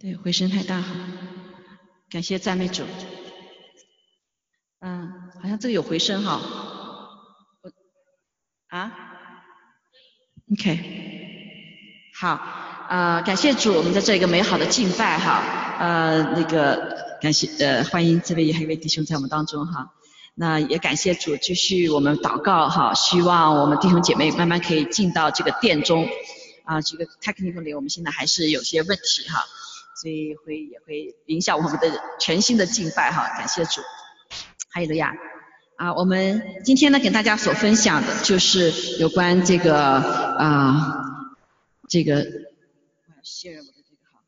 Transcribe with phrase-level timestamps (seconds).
[0.00, 0.94] 对，回声太大哈，
[2.08, 2.84] 感谢赞美主。
[4.80, 5.12] 嗯，
[5.42, 6.40] 好像这个有回声哈。
[8.68, 8.90] 啊
[10.52, 10.78] ？OK，
[12.18, 15.42] 好，呃，感谢主，我们在这一个美好的敬拜哈，
[15.78, 19.92] 呃，那个感谢呃，欢迎这位还有一位弟兄在我们当中哈。
[20.34, 26.08] 那也感谢主，继续我们祷告哈，希望我们弟兄姐妹慢慢可以进到这个殿中
[26.64, 29.44] 啊，这个 technical 里我们现在还是有些问题哈。
[29.96, 33.82] 所以会也会影响我们的全新的敬拜哈，感谢主，
[34.70, 35.14] 哈利路亚
[35.76, 35.92] 啊！
[35.94, 41.04] 我们今天呢，给大家所分享的就是有关这个啊，
[41.88, 42.24] 这个
[43.22, 44.22] 谢我的这个哈，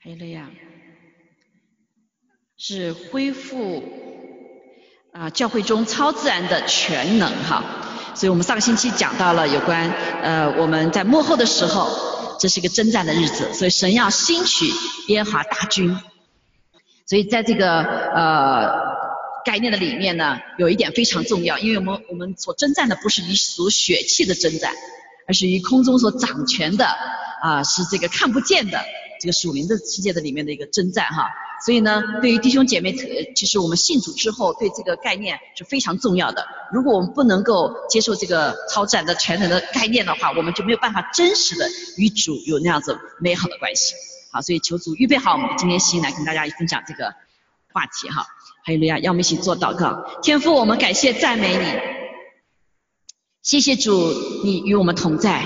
[0.00, 0.50] 哈利路亚
[2.56, 3.82] 是恢复
[5.12, 7.84] 啊教会中超自然的全能哈。
[8.18, 9.88] 所以我们上个星期讲到了有关
[10.22, 14.66] 呃我们在幕后的时候，这是一个征战的日子，所以神要兴取
[15.06, 15.96] 耶和华大军。
[17.06, 18.72] 所以在这个呃
[19.44, 24.72] 概念的里面呢，有一点非常重要，因为我们我们所征战的不是一属血气的征战，
[25.28, 26.86] 而是于空中所掌权的
[27.40, 28.84] 啊是这个看不见的
[29.20, 31.30] 这个属灵的世界的里面的一个征战哈。
[31.64, 32.94] 所以呢，对于弟兄姐妹，
[33.34, 36.46] 其实我们信主之后，对这个概念是非常重要的。
[36.72, 43.94] 如果我们不能够接受这个超自然的全能的概念的话，我们就没有办法真实的与主有那样子美好的关系。
[44.30, 47.12] 好，所以求主预备好我们今天心来跟大家分享这个
[47.72, 48.26] 话题哈。
[48.64, 50.04] 还有路亚，让我们一起做祷告。
[50.22, 51.64] 天父，我们感谢赞美你，
[53.42, 54.12] 谢谢主，
[54.44, 55.42] 你与我们同在。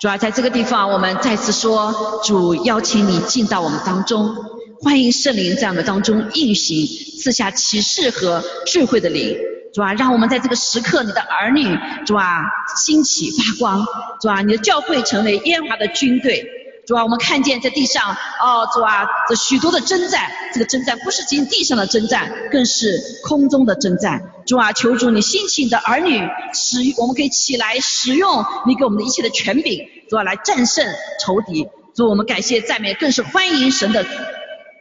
[0.00, 4.57] 主要在这个地方，我们再次说，主邀请你进到我们当中。
[4.80, 6.86] 欢迎圣灵在我们当中运行，
[7.20, 9.36] 赐下启示和智慧的灵，
[9.74, 11.64] 主啊，让我们在这个时刻，你的儿女，
[12.06, 12.42] 主啊，
[12.76, 13.84] 兴起发光，
[14.20, 16.46] 主啊，你的教会成为耶和华的军队，
[16.86, 26.20] 主啊，我们看见在地上，哦，主啊，这许多的征战，这个征战不是仅地上的征战，更是空中的征战，主啊，求主你兴起你的儿女，
[26.54, 30.86] 使我们可以起来使用你给我们的一切的权柄，主啊，来战胜
[31.20, 34.06] 仇敌，主，我们感谢赞美，更是欢迎神的。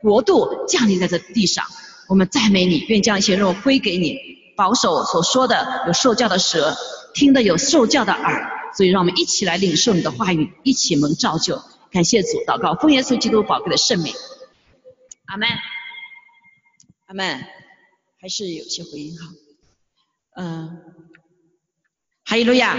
[0.02, 1.66] 国度降临在这地上，
[2.08, 4.18] 我们赞美你，愿将一切肉归给你。
[4.56, 6.76] 保守所说的有受教的舌，
[7.14, 11.62] 听的有受教的耳，所以让我们一起来领受你的话语，一起蒙造就。
[11.92, 14.14] 感谢主，祷告奉耶稣基督宝贵的圣名，
[15.26, 15.48] 阿门，
[17.06, 17.46] 阿门。
[18.20, 19.28] 还是有些回音哈，
[20.38, 20.82] 嗯，
[22.26, 22.76] 哈利路亚。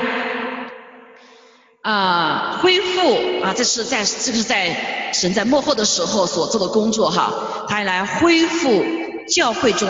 [1.82, 7.32] 啊，恢复啊，这是在这个是在神在幕后的时候所做的工作哈，
[7.68, 8.84] 他来恢复
[9.28, 9.88] 教会中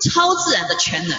[0.00, 1.18] 超自然的全能。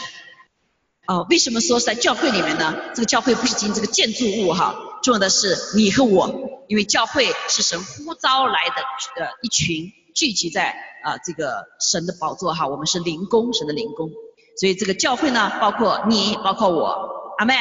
[1.07, 2.75] 哦，为什么说是在教会里面呢？
[2.93, 6.29] 这个教会不是仅这个建筑物哈，重要的是你和我，
[6.69, 14.09] 因为教会是神呼召来的呃一群聚集在啊这个神的宝座哈，我们是灵工，神的灵工，
[14.57, 17.57] 所以这个教会呢，包括你，包括我，阿门，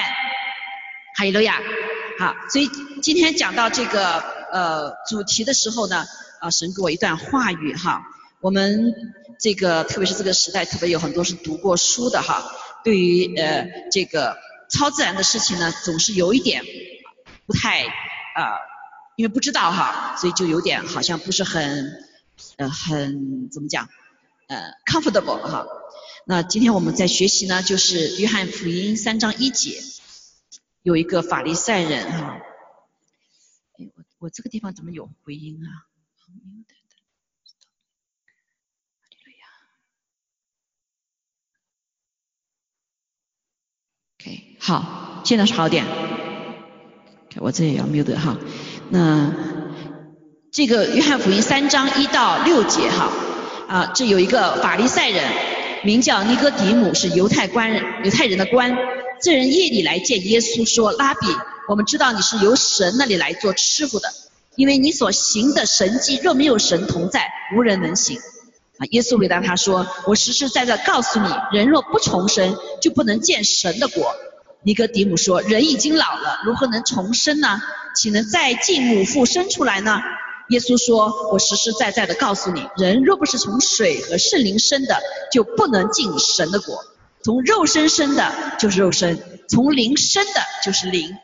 [1.16, 1.60] 哈利路亚。
[2.21, 2.69] 好，所以
[3.01, 4.19] 今天讲到这个
[4.53, 6.05] 呃主题的时候呢，
[6.39, 8.03] 啊神给我一段话语哈，
[8.43, 8.93] 我们
[9.39, 12.53] 这个特别是这个时代，特别有很多是读过书的哈，
[12.85, 14.37] 对于呃这个
[14.69, 16.63] 超自然的事情呢，总是有一点
[17.47, 18.61] 不太啊，
[19.17, 22.05] 因为不知道哈，所以就有点好像不是很
[22.59, 23.89] 呃很怎么讲
[24.47, 25.67] 呃 comfortable 哈。
[26.27, 29.81] 那今天我们在学习呢，就是约翰福音三章一节。
[30.83, 32.41] 有一个法利赛人哈，
[33.79, 35.69] 哎，我我这个地方怎么有回音啊
[44.19, 45.85] ？OK，好，现在是好点。
[47.37, 48.39] 我这也要 mute 哈。
[48.89, 49.35] 那
[50.51, 53.13] 这个约翰福音三章一到六节哈，
[53.69, 55.31] 啊，这有一个法利赛人，
[55.85, 58.75] 名叫尼哥底姆，是犹太官人，犹太人的官。
[59.23, 61.27] 这人夜里来见耶稣，说：“拉比，
[61.69, 64.09] 我们知道你是由神那里来做师傅的，
[64.57, 68.19] 因为你所行的神迹，若没有神同在，无人能行。”
[68.78, 74.15] 啊，耶稣回答他说：“我实实在在告诉你，人若不重生，就不能见神的国。”
[74.65, 77.61] 尼哥底母说：“人已经老了，如何能重生呢？
[77.95, 80.01] 岂能再进母腹生出来呢？”
[80.49, 84.99] 耶稣说：“我实实在在的告诉你，人若不是从水和圣灵生的，
[85.31, 86.83] 就不能进神的国。”
[87.22, 91.17] 从肉身生的就是肉身，从灵生的就是灵。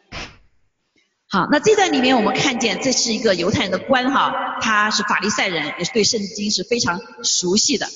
[1.28, 7.88] 好，那这段里面我们看见这是一个犹太人的官哈，他是法利赛人，也是对圣经是非常熟悉的。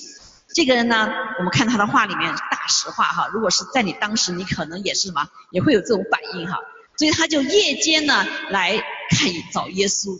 [0.53, 1.09] 这个人呢，
[1.39, 6.59] 我们看他的话里面大实话哈，如果是在你当时，你可能也是什么，也会有这种反应哈。
[6.97, 8.77] 所以他就夜间呢来
[9.11, 10.19] 看找耶稣。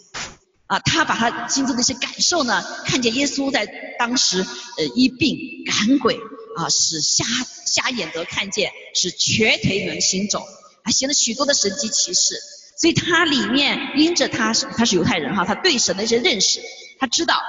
[0.67, 3.67] 啊，他把他心中的一些感受呢，看见耶稣在
[3.99, 4.47] 当时
[4.79, 5.37] 呃医病
[5.67, 6.17] 赶鬼
[6.57, 7.25] 啊，使瞎
[7.67, 10.47] 瞎眼得看见，使瘸腿能行走，
[10.85, 12.41] 还行了许多的神迹奇事。
[12.77, 16.61] 所以他里面因着他是他是犹太人哈，他对神的一些认识，
[16.99, 17.43] 他知道，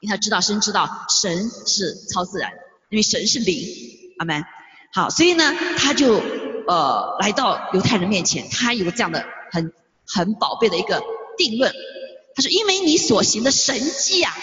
[0.00, 2.52] 因为他知道神知道神是超自然，
[2.90, 3.66] 因为神是灵，
[4.18, 4.44] 阿门。
[4.92, 6.22] 好，所以呢，他就
[6.68, 9.72] 呃来到犹太人面前，他有这样的很
[10.06, 11.02] 很宝贝的一个
[11.38, 11.72] 定论。
[12.34, 14.36] 他说：“因为你所行的神迹呀，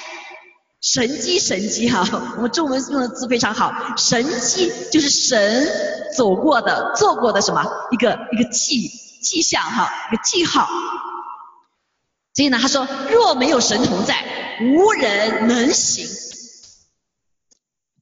[0.84, 8.90] 神迹神迹哈， 我们中文用的字非常好，神迹就是神走过的、做过的什么一个一个迹
[9.22, 10.68] 迹象哈，一个记号。
[12.36, 14.26] 所以呢，他说若没有神同在，
[14.60, 16.06] 无人能行；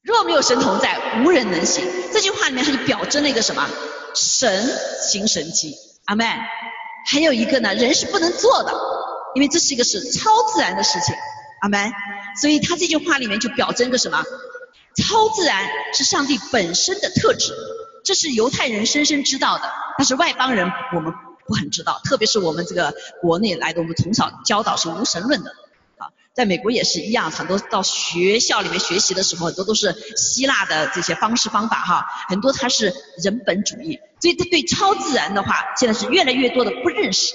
[0.02, 1.86] 若没有神同在，无人能行。
[2.12, 3.70] 这句话里面他就表征了一个什么？
[4.16, 4.68] 神
[5.02, 5.76] 行神迹，
[6.06, 6.26] 阿妹。
[7.06, 8.74] 还有一个呢，人是不能做的。”
[9.34, 11.16] 因为这是一个是超自然的事情，
[11.62, 11.92] 阿门。
[12.40, 14.24] 所以他这句话里面就表征个什么？
[14.94, 17.56] 超自然是上帝本身的特质，
[18.04, 21.14] 这是犹太人深深知道的，但是外邦人我们
[21.48, 25.52] 不很知道，特别是我们这个国内来的，我们从小教导是无神论的，
[25.98, 32.94] 啊，在美国也是一样，很多到学校里面学习的时候，很多都是希腊的这些方式方法哈，很多它是
[33.24, 37.34] 人本主义，所以他对超自然的话，现在是越来越多的不认识。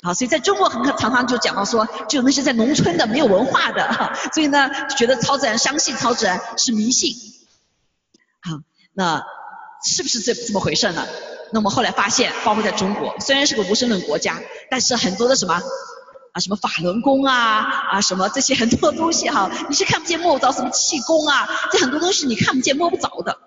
[0.00, 7.14] 好，所以在中国很可常常就讲到说，就那些在农村的没有文化的，所以呢觉得超自然，相信超自然是迷信。
[8.40, 8.60] 好，
[8.94, 9.24] 那
[9.84, 11.04] 是不是这这么回事呢？
[11.52, 14.40] 那么后来发现，包括在中国，虽然是个无神论国家，
[14.70, 17.58] 但是很多的什么啊，什么法轮功啊
[17.90, 23.38] 啊，什么这些很多东西哈，你是看不见摸不着，什么气功啊，这很多东西你看不见摸不着的。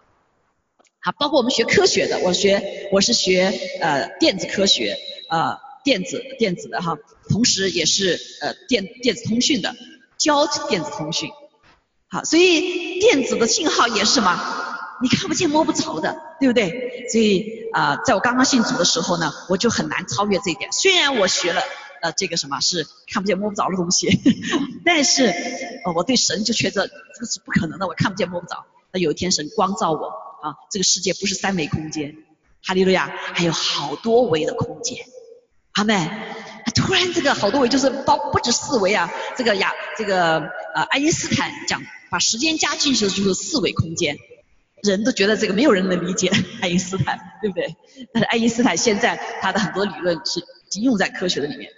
[1.00, 4.98] 好，包括我们学科学的，我学我是学呃电子科学
[5.30, 5.71] 呃。
[5.84, 6.98] 电子电子的哈，
[7.30, 9.76] 同时也是呃电电子通讯的，
[10.18, 11.30] 交电子通讯，
[12.10, 14.68] 好，所以电子的信号也是什么？
[15.02, 17.08] 你看不见摸不着的，对不对？
[17.12, 20.72] 所以啊，在我刚刚信主的时候呢，我就很难超越这一点。
[20.72, 21.62] 虽然我学了
[22.04, 24.08] 呃这个什么是看不见摸不着的东西，
[24.86, 28.66] 但是呃我对神就觉得这个是不可能的，我看不见摸不着。
[28.92, 30.06] 那有一天神光照我
[30.44, 32.16] 啊，这个世界不是三维空间，
[32.64, 35.04] 哈利路亚，还有好多维的空间。
[35.74, 36.10] 阿妹，
[36.76, 40.40] 突然这个好多维就是包不止四维啊，这个呀这个
[40.76, 44.18] 呃爱因斯坦讲把时间加进去的就是四维空间，
[44.84, 46.30] 人都觉得这个没有人能理解
[46.62, 47.76] 爱因斯坦，对不对？
[48.14, 51.72] 但是爱因斯坦现在他的很多理论是已经用在科学的里面，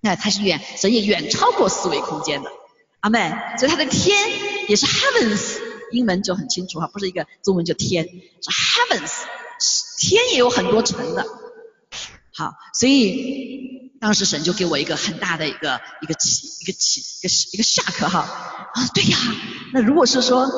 [0.00, 2.50] 那他是远神也远超过四维空间的，
[3.00, 4.30] 阿妹，所以他的天
[4.68, 5.58] 也是 heavens，
[5.90, 9.10] 英文就很清楚哈，不是一个中文就天，是 heavens，
[9.98, 11.24] 天也有很多层的。
[12.34, 19.18] 好，所以当时神就给我一个很大的一个一个启一个启一个一个下课哈啊对呀，
[19.72, 20.48] 那如果是说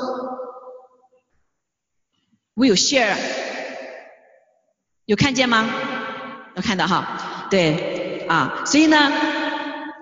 [2.54, 3.16] 我有 share
[5.06, 5.68] 有看见吗？
[6.56, 7.48] 有看到哈？
[7.50, 9.10] 对啊，所以呢，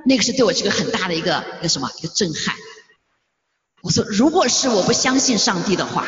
[0.04, 2.54] 那个是对我这个很大的一个一个什么一个震撼。
[3.80, 6.06] 我说如果是我不相信上帝的话，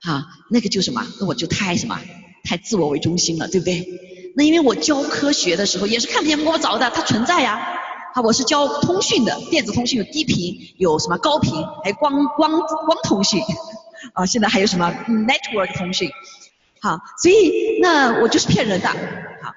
[0.00, 1.98] 啊，那个就什么，那我就太什么
[2.42, 3.88] 太自我为中心了，对不对？
[4.36, 7.80] 那因为我教科学的时候也是看不见摸不着的，它存在呀。
[8.14, 13.40] 好，我是教通讯的，电子通讯有低频，有什么高频，还有光光光通讯。
[14.12, 16.10] 啊，现在还有什么 network 通讯。
[16.80, 18.88] 好，所以那我就是骗人的。
[18.88, 19.54] 好，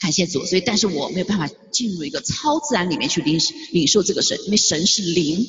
[0.00, 0.44] 感谢主。
[0.44, 3.38] 所以，但是我没有办法进入一个超自然里面去领
[3.72, 5.46] 领受这个神，因为神是灵，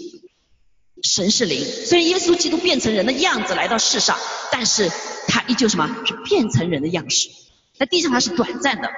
[1.01, 1.63] 神是灵。
[1.63, 4.17] 虽然耶稣基督变成人的样子来到世上，
[4.51, 4.91] 但是
[5.27, 5.87] 他依旧什么？
[6.05, 7.29] 是变成人的样式。
[7.79, 8.89] 在地上它是短暂的，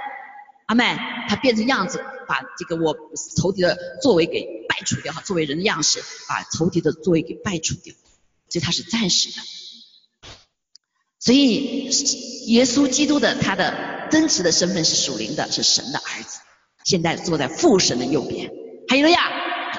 [0.66, 0.98] 阿妹，
[1.30, 2.98] 它变成样子，把这个我
[3.38, 7.94] 仇敌的作为给败除掉哈，作为人的样式，把仇敌的作为给败除掉，
[8.50, 9.36] 所以它是暂时的。
[11.20, 11.92] 所以
[12.48, 16.40] 耶稣基督的他的真实的身份是属灵的，是神的儿子，
[16.84, 18.52] 现在坐在父神的右边。
[18.90, 19.20] 还有呀，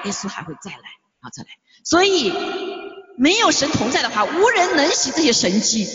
[0.04, 0.76] 耶稣还会再来
[1.18, 1.48] 啊，再来。
[1.84, 2.32] 所以
[3.18, 5.88] 没有神同在的话，无人能行这些神迹。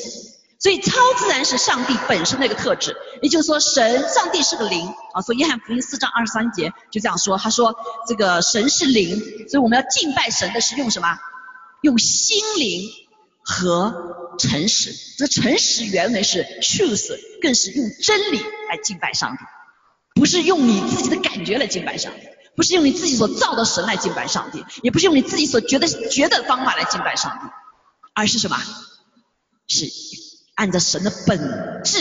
[0.59, 5.21] 所以超自然是上帝本身的一个特质，也就是说神上帝是个灵啊。
[5.21, 7.75] 所以约翰福音四章二十三节就这样说，他说
[8.07, 11.17] 这个神是灵，所以我们要敬拜神的是用什么？
[11.83, 12.89] 用心灵
[13.43, 14.95] 和诚实。
[15.17, 19.43] 这诚实原文是 truth，更是用真理来敬拜上帝，
[20.19, 27.47] 不是用你自己的感觉来敬拜上帝，不是用你自己所造的神来敬拜上帝，也不是用你自己所觉得觉得的方法来敬拜上帝，
[28.15, 28.57] 而是什么？
[29.67, 29.85] 是。
[30.57, 31.37] 按照神的本
[31.85, 31.99] 质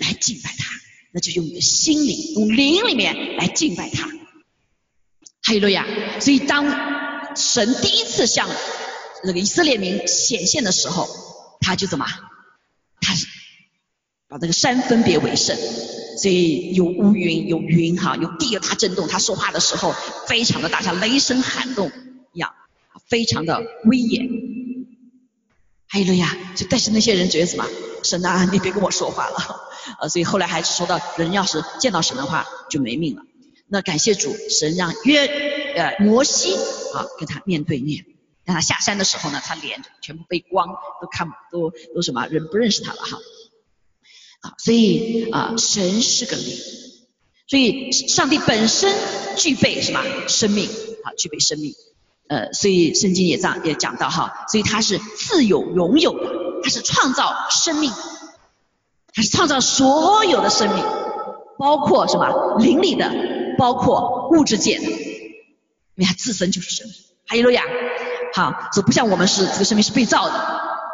[0.00, 0.70] 来敬拜他，
[1.10, 4.06] 那就用你的心灵，用灵里面来敬拜他。
[5.42, 5.84] 哈利路亚！
[6.20, 8.48] 所以当神第一次向
[9.24, 11.08] 那个以色列民显现的时候，
[11.60, 12.06] 他就怎么？
[13.00, 13.26] 他是
[14.28, 15.56] 把这个山分别为圣，
[16.16, 19.08] 所以有乌云，有云哈，有地有大震动。
[19.08, 19.92] 他说话的时候
[20.28, 21.90] 非常的大，像雷声喊动
[22.32, 22.54] 一样，
[23.08, 24.28] 非常的威严。
[25.88, 26.36] 哈利路亚！
[26.54, 27.66] 就但是那些人觉得什么？
[28.06, 29.36] 神啊，你别跟我说话了。
[30.00, 33.22] 呃，所以后来还是说到，人要是见到神的话就没命了。
[33.68, 35.26] 那感谢主，神让约
[35.74, 36.54] 呃摩西
[36.94, 38.06] 啊跟他面对面，
[38.44, 40.68] 让他下山的时候呢，他脸全部被光，
[41.02, 43.18] 都看都都什么人不认识他了哈。
[44.40, 46.56] 啊，所以啊，神是个灵，
[47.48, 48.94] 所以上帝本身
[49.36, 50.68] 具备什么生命
[51.04, 51.74] 啊，具备生命。
[52.28, 56.28] 呃，所以圣经也这样也讲到哈，所以他是自有拥有的，
[56.62, 57.92] 他是创造生命。
[59.14, 60.84] 他是创造所有的生命，
[61.58, 63.10] 包括什么灵里的，
[63.56, 64.90] 包括物质界的，因
[65.96, 66.94] 为他自身就是生命。
[67.26, 67.62] 哈利路亚，
[68.34, 70.32] 好，所以不像我们是这个生命是被造的，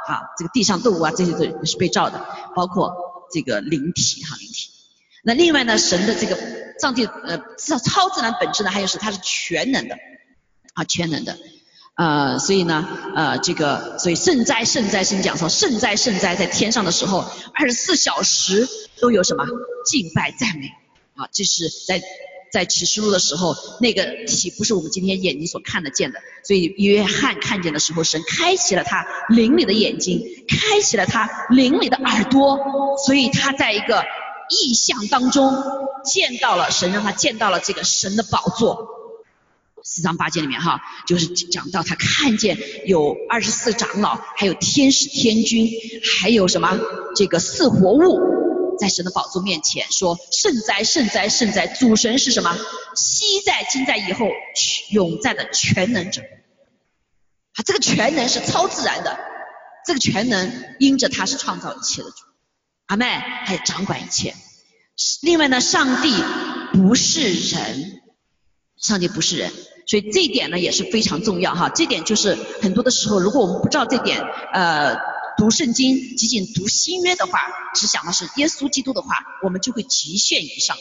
[0.07, 2.95] 好，这个地上动物啊这些都是被造的，包括
[3.33, 4.71] 这个灵体哈灵体。
[5.25, 6.39] 那另外呢，神的这个
[6.79, 9.97] 上帝呃超超自然本质呢，还有是它是全能的
[10.75, 11.37] 啊全能的。
[11.95, 18.67] 呃，所以呢，呃，这个，所以圣哉圣哉，圣讲说圣哉圣哉，在天上的时候，二十四小时
[19.01, 19.45] 都有什么
[19.85, 20.69] 敬拜赞美
[21.15, 21.29] 啊？
[21.31, 22.01] 这是在
[22.51, 26.21] 在启示录的时候，那个体不是我们今天眼睛所看得见的。
[26.45, 34.03] 所以约翰看见的时候，神开启了他灵里的眼睛，开启了他灵里的耳朵，所以他在一个
[34.49, 35.55] 意象当中
[36.05, 39.02] 见到了神，让他见到了这个神的宝座。
[39.85, 45.71] 四章八节里面哈，就是讲到他看见有二十四长老，还有天使天君，
[46.21, 46.79] 还有什么
[47.17, 48.21] 这个四活物，
[48.79, 52.57] 在神的宝座面前说圣哉圣哉圣哉，主神是什么？
[52.95, 54.29] 昔在今在以后
[54.91, 56.23] 永在的全能者。
[56.23, 59.19] 啊，这个全能是超自然的，
[59.87, 62.17] 这个全能因着他是创造一切的主，
[62.87, 64.35] 阿妹还掌管一切。
[65.23, 66.15] 另外呢，上帝
[66.73, 68.01] 不是人，
[68.77, 69.53] 上帝不是人。
[69.87, 74.21] 所以这一点呢也是非常重要哈，这点就是很多的时候，如果我们不知道这点，
[74.53, 74.97] 呃，
[75.37, 77.41] 读圣经仅仅读新约的话，
[77.75, 79.09] 只想的是耶稣基督的话，
[79.43, 80.77] 我们就会局限于上。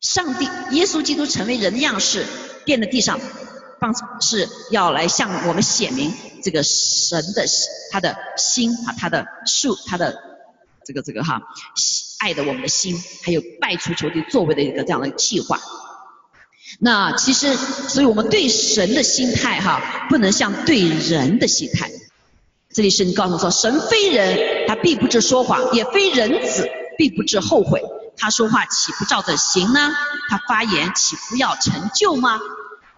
[0.00, 0.44] 上帝，
[0.76, 2.24] 耶稣基督成为人的样式，
[2.64, 3.18] 垫在地上，
[3.80, 7.44] 放是要来向我们显明这个神的
[7.90, 10.16] 他的心啊，他的树，他的
[10.84, 11.42] 这个这个哈，
[12.20, 15.58] 爱的我们的心，还有拜出仇敌作为的一个这样的计划。
[16.78, 21.90] 那其实，所以我们对神的心态哈，不能像对人的心态。
[22.72, 26.68] 这里是你告诉我说，神非人，他必不至说谎；也非人子，
[26.98, 27.82] 必不至后悔。
[28.18, 29.92] 他说话岂不照着行呢？
[30.28, 32.38] 他发言岂不要成就吗？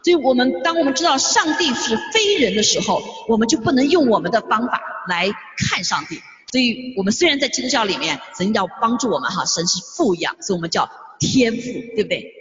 [0.02, 6.20] 所以我们当我们知道上帝是非人的时候，我们就不能用我们的方法来看上帝。
[6.50, 11.62] 所以我们虽然在基督教里面，神要帮助我们哈，神是富养，所以我们叫天赋，
[11.94, 12.32] 对不对？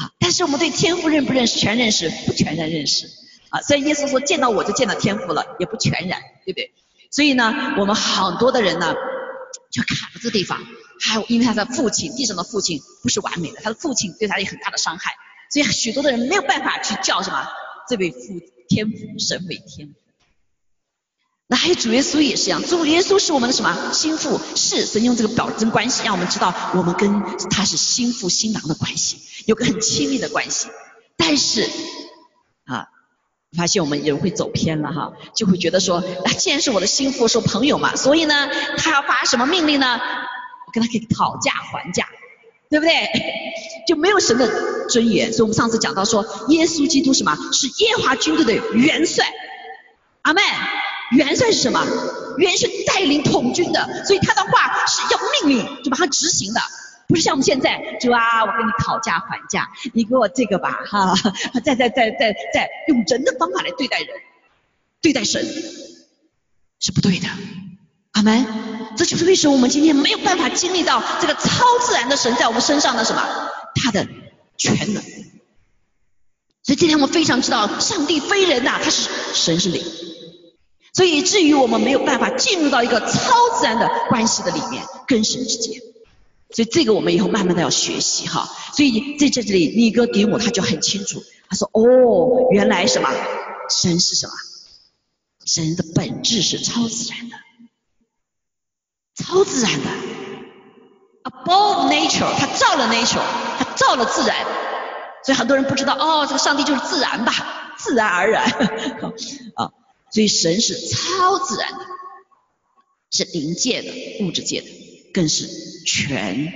[0.00, 0.10] 啊！
[0.18, 1.58] 但是我们对天赋认不认识？
[1.58, 2.10] 全认识？
[2.26, 3.06] 不全然认识。
[3.50, 3.60] 啊！
[3.60, 6.72] 所以耶稣说见到我就见到天赋了，也不全然，对不对？
[7.10, 8.94] 所以呢，我们很多的人呢，
[9.70, 10.58] 就卡在这地方。
[11.02, 15.12] 还有，因为他的父亲，地上的父亲不是完美的，他的父亲对他有很大的伤害，
[15.50, 17.46] 所以许多的人没有办法去叫什么
[17.88, 18.18] 这位父
[18.68, 19.94] 天赋神为天赋。
[21.50, 24.40] 那还有主耶稣也是一样，主耶稣是我们的什么心腹？
[24.54, 30.68] 是神用这个表征关系，让我们知道我们跟他是心腹新郎的关系，有个很亲密的关系。
[31.16, 31.68] 但是
[32.66, 32.86] 啊，
[33.56, 39.98] 发现我们人会走偏了哈，就会觉得说，那，既然是我的心腹，是朋友嘛，所以呢，他要发什么命令呢？
[40.68, 42.06] 我跟他可以讨价还价，
[42.70, 42.92] 对不对？
[43.88, 45.32] 就没有神的尊严。
[45.32, 47.36] 所以我们上次讲到说，耶稣基督什么？
[47.52, 49.26] 是耶华军队的元帅。
[50.22, 50.40] 阿妹。
[51.10, 51.86] 元帅是什么？
[52.38, 56.60] 元帅带领统军的，所以他的话是要命令就把它执行的，
[57.08, 61.14] 不是像我们现在就啊，我跟你讨价还价，你给我这个吧，哈，
[61.64, 64.08] 再再再再再用人的方法来对待人，
[65.02, 65.44] 对待神
[66.78, 67.28] 是不对的。
[68.12, 68.46] 阿门。
[68.96, 73.22] 这就是为什么我们今天没有办法经历到这个超自然的神在我们身上的什么，
[73.76, 74.06] 他的
[74.58, 75.02] 全能。
[76.62, 79.82] 所以今天我们非常知道，上帝非人呐，他是神是灵。
[80.92, 85.80] 所以以至于我们没有办法进入到一个超自然的关系的里面，跟神之间。
[86.52, 88.48] 所以这个我们以后慢慢的要学习哈。
[88.74, 93.08] 所以在这里，尼哥底母他就很清楚，他说：哦，原来什么？
[93.68, 94.32] 神是什么？
[95.46, 97.36] 神的本质是超自然的，
[99.14, 99.88] 超自然的。
[101.22, 103.20] above nature，他造了 nature，
[103.58, 104.44] 他造了自然，
[105.24, 108.44] 所以很多人不知道哦，这个上帝就是自然吧，自然而然
[109.54, 109.70] 啊，
[110.12, 111.78] 所以神是超自然的，
[113.10, 114.68] 是灵界的、物质界的，
[115.14, 115.48] 更是
[115.86, 116.52] 全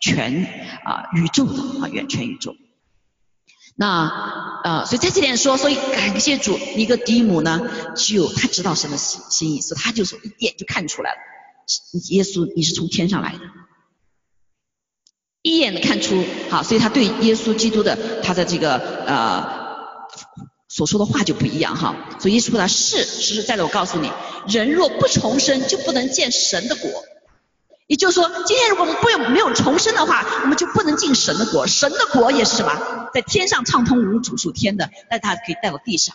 [0.00, 0.44] 全
[0.84, 2.54] 啊宇宙的啊，远全宇宙。
[3.76, 11.18] 那呃，所以在这点说，所以感谢主，尼哥底母呢，就他知道神的心心意，所以他就说一眼就看出来了，
[12.10, 13.40] 耶稣你是从天上来的。
[15.42, 18.76] 一眼的看出，好，所以他对耶稣基督的他的这个
[19.06, 19.59] 呃
[20.70, 21.96] 所说的话就不一样哈。
[22.20, 24.10] 所以耶稣说他是实实在在，我告诉你，
[24.46, 26.88] 人若不重生，就不能见神的国。
[27.88, 31.66] 也就是说，今天如果我们不有没有重生的话，我们就不能进神的国。
[31.66, 36.14] 神的国也是什么，在天上畅通无阻属天的，但他可以带到地上。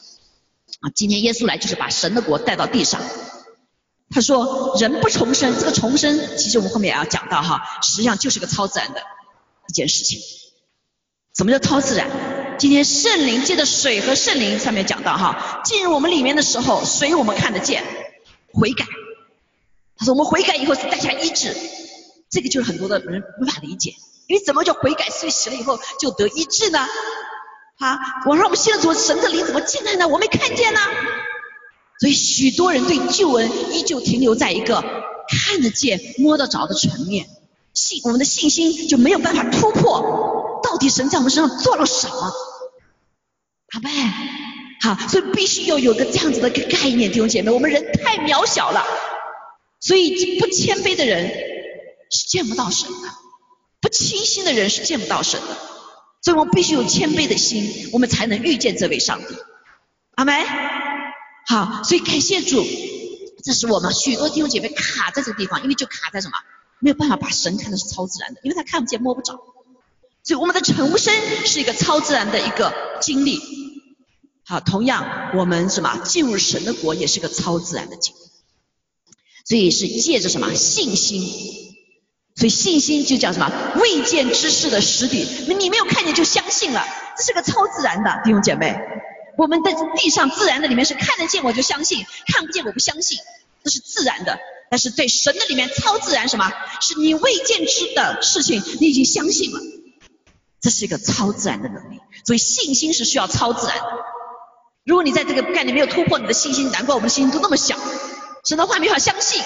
[0.80, 3.02] 啊，今天耶稣来就是把神的国带到地上。
[4.10, 9.02] 他说，人不重生，这个重生其实我们后面也要讲到哈，实际上就是个超自然的。
[9.68, 10.20] 一件事情，
[11.36, 12.08] 什么叫超自然？
[12.58, 17.84] 今天圣灵借的水和圣灵上面讲到哈，进入我们里面的时候，水我们看得见，
[18.54, 18.86] 悔改。
[19.98, 21.56] 他说我们悔改以后是带下医治，
[22.30, 23.94] 这个就是很多的人无法理解，
[24.28, 25.10] 因为怎么叫悔改？
[25.10, 26.80] 所以洗了以后就得医治呢？
[27.78, 30.08] 啊，我让我们信了主，神的灵怎么进来呢？
[30.08, 30.80] 我没看见呢。
[32.00, 34.82] 所以许多人对救恩依旧停留在一个
[35.28, 37.28] 看得见、摸得着的层面。
[37.74, 40.35] 信我们的信心就没有办法突破，
[40.76, 42.34] 到底神在我们身上做了什么？
[43.72, 43.90] 好呗，
[44.82, 48.84] 好，所以必须要有个这样子的个概念，弟兄姐妹，我们人太渺小了，
[49.80, 51.30] 所以不谦卑的人
[52.12, 53.08] 是见不到神的，
[53.80, 55.56] 不清心的人是见不到神的，
[56.22, 59.28] 所以我们必须有谦卑的心，我们才能遇见这位上帝。
[60.16, 60.46] 阿门。
[61.48, 62.66] 好，所以感谢主，
[63.46, 66.34] 这是我们许多弟兄姐妹卡在这个地方，因为就卡在什么？
[66.80, 69.40] 没有办法把神看的是超自然的，因为他看不见摸不着，
[70.26, 71.14] 所以我们的重生
[71.46, 73.40] 是一个超自然的一个经历。
[74.44, 78.20] 好，同样我们什么进入神的国也是个超自然的经历，
[79.46, 81.22] 所以是借着什么信心，
[82.36, 86.84] 所以信心就叫什么未见之事的实底，你没有看见就相信了，
[87.18, 88.76] 这是个超自然的弟兄姐妹。
[89.38, 93.18] 我们的地上自然的里面是看得见我就相信，看不见我不相信，
[93.64, 94.40] 这是自然的。
[94.72, 96.52] 但是对神的里面超自然什么？
[96.82, 99.60] 是你未见之的事情，你已经相信了，
[100.66, 102.00] 这是一个超自然的能力。
[102.26, 103.84] 所以信心是需要超自然的。
[104.84, 107.78] 如果你在这个概念没有突破你的信心，难怪我们的信心都那么小。
[108.46, 109.44] 神的话没法相信，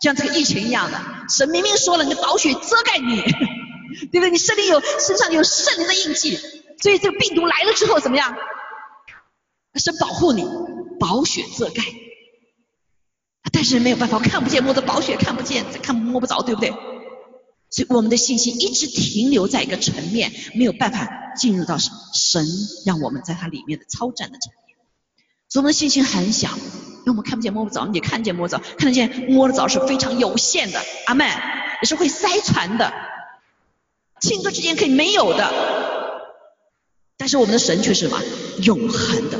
[0.00, 3.20] 像这个疫情一样的，神明明说了，你的宝血遮盖你，
[4.12, 4.30] 对不对？
[4.30, 6.36] 你身体有身上有圣灵的印记，
[6.80, 8.32] 所以这个病毒来了之后怎么样？
[9.74, 10.44] 神保护你，
[11.00, 11.82] 宝血遮盖。
[13.52, 16.72] 但是没有办法，看不见摸着宝血看不见，看摸不着，对不对？
[17.72, 22.46] 所以我们的信心一直停留在一个层面，没有办法进入到神神
[22.84, 24.76] 让我们在它里面的超展的层面。
[25.48, 30.82] 所以我们的信心很小，因为我们看不见摸不着，你看见摸着，看得见摸得着是非常有限的。
[31.06, 31.26] 阿门，
[31.80, 32.92] 也是会塞船的，
[34.20, 35.50] 亲哥之间可以没有的，
[37.16, 38.20] 但是我们的神却是什么？
[38.62, 39.38] 永恒的。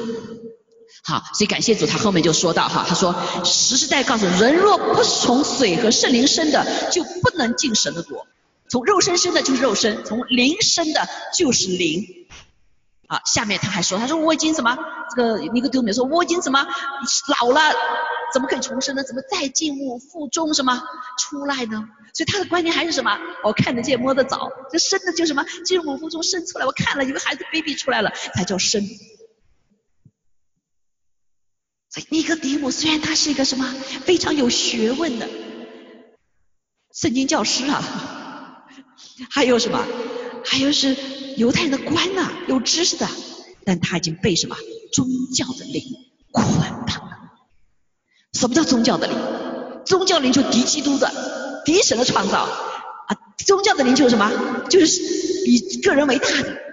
[1.04, 8.26] 好，所以感谢主，他后面就说到哈，他说实实在在告诉人，若不从水和圣灵生的，就不能进神的国；
[8.68, 12.06] 从肉身生的，就是肉身；从灵生的，就是灵。
[13.08, 14.78] 好，下面他还说，他说我已经怎么
[15.10, 16.64] 这个尼哥底母说，我已经怎么
[17.40, 17.60] 老了，
[18.32, 19.02] 怎么可以重生呢？
[19.02, 20.82] 怎么再进入腹中什么
[21.18, 21.84] 出来呢？
[22.14, 23.18] 所以他的观念还是什么？
[23.42, 28.80] 我看得见摸得着，这生的就什么进入母腹中生出来，我看了一个孩子 baby 出来了，才叫生。
[31.92, 33.74] 所以尼哥底母虽然他是一个什么
[34.06, 35.28] 非常有学问的
[36.94, 38.64] 圣经教师啊，
[39.30, 39.84] 还有什么，
[40.42, 40.96] 还有是
[41.36, 43.06] 犹太人的官呐，有知识的，
[43.66, 44.56] 但他已经被什么
[44.92, 45.82] 宗教的灵
[46.30, 46.46] 捆
[46.86, 47.18] 绑了。
[48.32, 49.16] 什么叫宗教的灵？
[49.84, 53.18] 宗教灵就敌基督的，敌神的创造啊！
[53.44, 54.64] 宗教的灵就是什么？
[54.70, 55.02] 就是
[55.46, 56.71] 以个人为大的。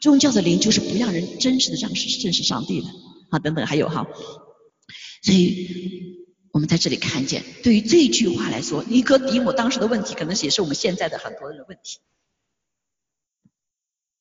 [0.00, 2.88] 宗教的灵就是不让人真实的认识认识上帝的。
[3.30, 4.08] 啊，等等，还有哈，
[5.22, 6.18] 所以
[6.52, 12.00] 我们在这里看见，对于这句话来说，尼哥底母当时的问题，可能也是我们现在的很多人问题，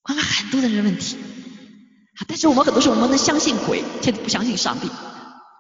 [0.04, 1.18] 我们很多的人问题，
[2.28, 4.88] 但是我们很多时候我们能相信鬼，却不相信上帝，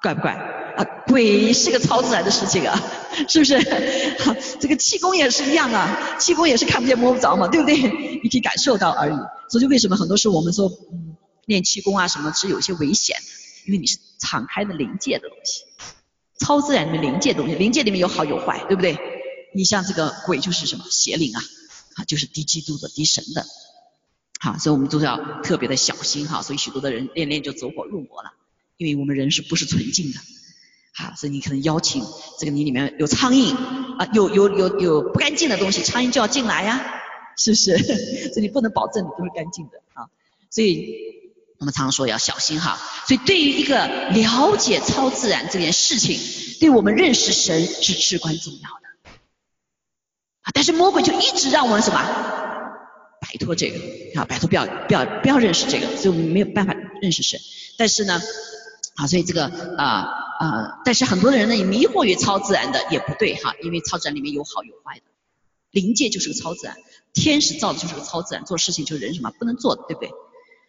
[0.03, 0.38] 怪不怪？
[0.80, 0.86] 啊？
[1.08, 2.82] 鬼是个超自然的事情啊，
[3.28, 3.60] 是不是？
[4.60, 7.76] 这个气功也是一样啊，气功也是看不见摸不着嘛，对不对？
[8.22, 9.15] 你可以感受到而已。
[9.50, 11.15] 所以为什么很多时候我们说，嗯，
[11.46, 13.24] 练气功啊什么是有些危险的？
[13.65, 15.63] 因为你是敞开的灵界的东西，
[16.39, 18.98] 超自然里面灵界东西，灵界里面有好有坏，对不对？
[19.54, 21.42] 你像这个鬼就是什么邪灵啊，
[21.96, 23.46] 啊，就是敌基督的、敌神的。
[24.39, 26.42] 好，所以我们都要特别的小心哈。
[26.44, 28.32] 所以许多的人练练就走火入魔了，
[28.78, 30.20] 因为我们人是不是纯净的？
[30.93, 32.04] 好，所以你可能邀请
[32.39, 33.56] 这个你里面有苍蝇
[33.97, 36.84] 啊，有有有有不干净的东西，苍蝇就要进来呀，
[37.38, 37.78] 是不是？
[38.34, 40.08] 所以你不能保证你都是干净的啊。
[40.49, 40.93] 所以
[41.60, 42.78] 我们常说要小心哈。
[43.08, 46.19] 所以对于一个了解超自然这件事情，
[46.60, 49.12] 对我们认识神是至关重要的
[50.41, 50.52] 啊。
[50.54, 51.99] 但是魔鬼就一直让我们什么？
[53.21, 53.80] 摆脱这个
[54.19, 57.39] 啊，摆脱不要不要不要认识这个，所以我们没有办法认识神。
[57.78, 58.21] 但是呢，
[58.95, 59.45] 啊，所以这个
[59.78, 60.08] 啊
[60.39, 65.04] 啊，但是很多的人呢，也迷惑于超自然的也不对哈，因为超自然里面有好有坏的，
[65.69, 66.78] 灵界就是个超自然，
[67.13, 70.10] 天使造的就是个超自然，做事情就是人什么不能做的，对不对？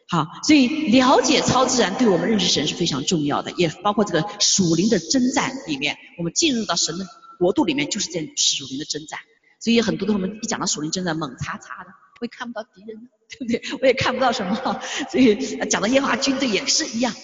[0.09, 7.07] 好，所以了解超自然对我们认识神是非常重要的，也包括这个属灵的征战里面，我们进入到神的
[7.39, 9.21] 国度里面就是在属灵的征战。
[9.61, 11.91] 所以很多的我们一讲到属灵征战，猛擦擦的。
[12.19, 13.79] 会看不到敌人，对不对？
[13.81, 14.81] 我也看不到什么，
[15.11, 15.35] 所以
[15.71, 17.15] 讲到耶和华军队也是一样。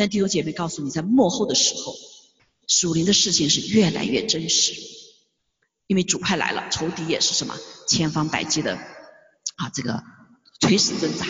[0.00, 1.94] 但弟兄姐妹告诉你，在幕后的时候，
[2.66, 4.72] 属灵的事情是越来越真实，
[5.86, 7.54] 因为主派来了，仇敌也是什么
[7.86, 8.76] 千方百计的
[9.56, 10.02] 啊，这个
[10.58, 11.26] 垂死挣扎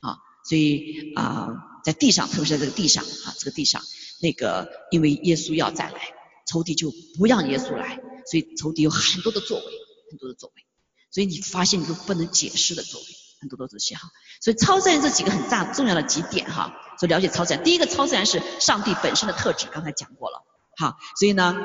[0.00, 1.48] 啊，所以啊，
[1.86, 3.82] 在地上，特别是在这个地上啊，这个地上，
[4.20, 5.98] 那个因为耶稣要再来，
[6.46, 7.98] 仇敌就不让耶稣来，
[8.30, 9.64] 所以仇敌有很多的作为，
[10.10, 10.62] 很多的作为。
[11.10, 13.06] 所以你发现一个不能解释的作为，
[13.46, 14.08] 很多都这些哈。
[14.40, 17.62] 所以超自然这几个很大重要的几点哈，所以了解超自然。
[17.62, 20.44] 第一个超自然是上帝本身的特质，刚才讲过了
[20.76, 20.96] 哈。
[21.18, 21.56] 所以呢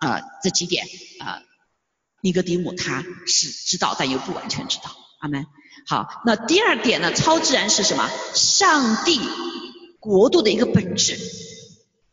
[0.00, 0.86] 啊这几点
[1.20, 1.42] 啊，
[2.22, 4.90] 尼格迪姆他是知道，但又不完全知道。
[5.20, 5.46] 阿门。
[5.86, 8.10] 好，那第二点呢，超自然是什么？
[8.34, 9.20] 上帝
[10.00, 11.18] 国度的一个本质。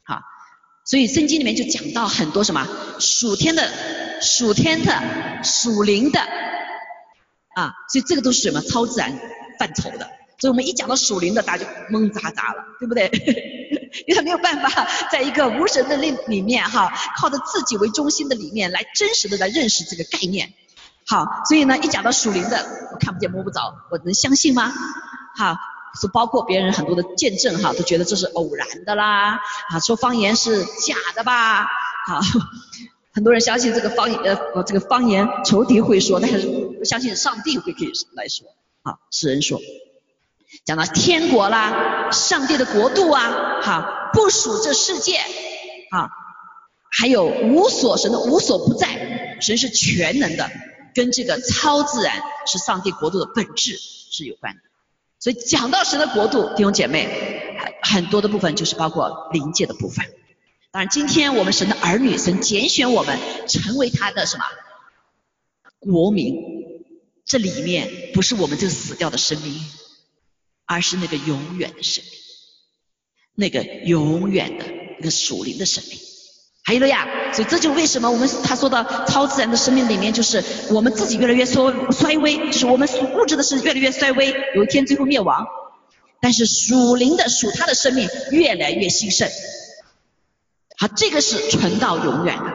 [0.03, 0.21] 好，
[0.85, 2.67] 所以圣经里面就讲到很多什么
[2.99, 6.19] 属天的、属天的、属灵的。
[7.59, 9.19] 啊，所以这个都是什么超自然
[9.59, 13.09] 范畴的，所以我们一讲到属灵的，大家就懵扎扎了，对不对？
[14.07, 20.53] 因为他没有办法在一个无神的里里面哈，靠着自己为中心的里面来真实的来认识这个概念。
[21.07, 24.71] 好，所以呢，一讲到属灵的，我看不见摸不着，我能相信吗？
[25.35, 25.57] 好，
[25.99, 31.67] 说包括别人很多的见证哈，都觉得这是偶然的啦，啊，说方言是假的吧？
[32.05, 32.21] 好。
[33.11, 38.47] 很多人相信这个方言，呃，这个方言仇敌会说，但是不相信上帝会可以来说。
[38.81, 39.59] 啊，是人说，
[40.63, 45.17] 讲到天国啦，上帝的国度啊，哈，不属这世界，
[45.91, 46.09] 啊，
[46.89, 50.49] 还有无所神的无所不在，神是全能的，
[50.95, 54.61] 跟这个超自然是上帝国度的本质是有关的。
[55.19, 60.05] 所以讲到神的国度，弟兄姐妹，很很多的部分就是包括灵界的部分。
[60.71, 64.43] 当然，今天我们神的儿女，神拣选我们成为他的什么
[65.79, 66.35] 国民？
[67.25, 69.59] 这里面不是我们这个死掉的生命，
[70.65, 72.13] 而是那个永远的生命，
[73.33, 74.65] 那个永远的
[74.99, 75.97] 那个属灵的生命。
[76.63, 85.47] 还有了呀，所以这就为什么我们他说到超自然的生命里面，就是我们自己越来越衰衰微，就是我们物质的是越来越衰微，有一天最后灭亡。
[86.21, 89.27] 但是属灵的属他的生命越来越兴盛。
[90.79, 92.45] 好，这个是存到永远的。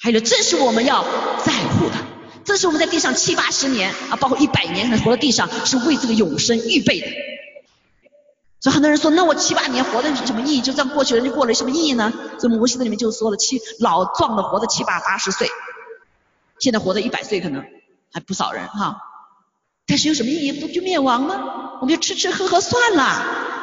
[0.00, 1.04] 还有，这是我们要
[1.44, 1.96] 在乎的，
[2.44, 7.06] 这是我们在地上七八十年啊，包括一百年能活在地上，是为这个永生预备的。
[8.58, 10.60] 所以很多人说，那我七八年活的是什么意义？
[10.62, 12.10] 就这样过去了，就过了有什么意义呢？
[12.38, 15.48] 所以摩西的里面就说了，七老壮的活的七八八十岁，
[16.58, 17.62] 现在活的一百岁可能
[18.12, 18.96] 还不少人哈。
[19.86, 20.52] 但是有什么意义？
[20.52, 21.78] 不就灭亡吗？
[21.80, 23.60] 我们就吃吃喝喝算了。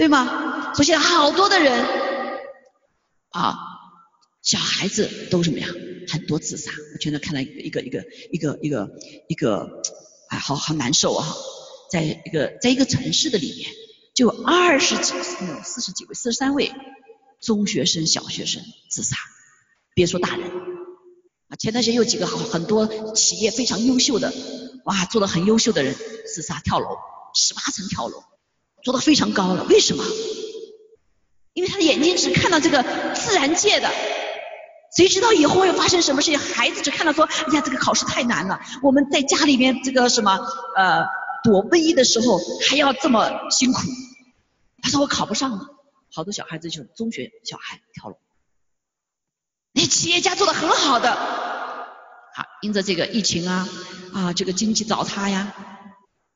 [0.00, 0.72] 对吗？
[0.72, 1.86] 所以现在好多的人
[3.32, 3.58] 啊，
[4.40, 5.68] 小孩子都什么呀？
[6.08, 6.72] 很多自杀。
[6.94, 8.90] 我前头看到一个一个一个一个
[9.28, 9.82] 一个，
[10.30, 11.26] 哎，好好难受啊！
[11.90, 13.70] 在一个在一个城市的里面，
[14.14, 15.12] 就二十几、
[15.62, 16.72] 四十几位、四十三位
[17.38, 19.18] 中学生、小学生自杀。
[19.92, 20.50] 别说大人
[21.48, 24.32] 啊，前段时间有几个好很多企业非常优秀的，
[24.86, 26.96] 哇，做的很优秀的人自杀跳楼，
[27.34, 28.24] 十八层跳楼。
[28.82, 30.04] 做的非常高了，为什么？
[31.52, 33.90] 因为他的眼睛只看到这个自然界的，
[34.96, 36.38] 谁知道以后会发生什么事情？
[36.38, 40.38] 孩子只看到说，哎呀，这个考试太难了，我们在家里面这个什么
[40.76, 41.04] 呃
[41.42, 42.38] 躲瘟疫的时候
[42.68, 43.80] 还要这么辛苦，
[44.80, 45.66] 他说我考不上了，
[46.12, 48.16] 好多小孩子就中学小孩跳楼，
[49.72, 53.68] 那企业家做的很好的，好因着这个疫情啊
[54.14, 55.52] 啊这个经济倒塌呀，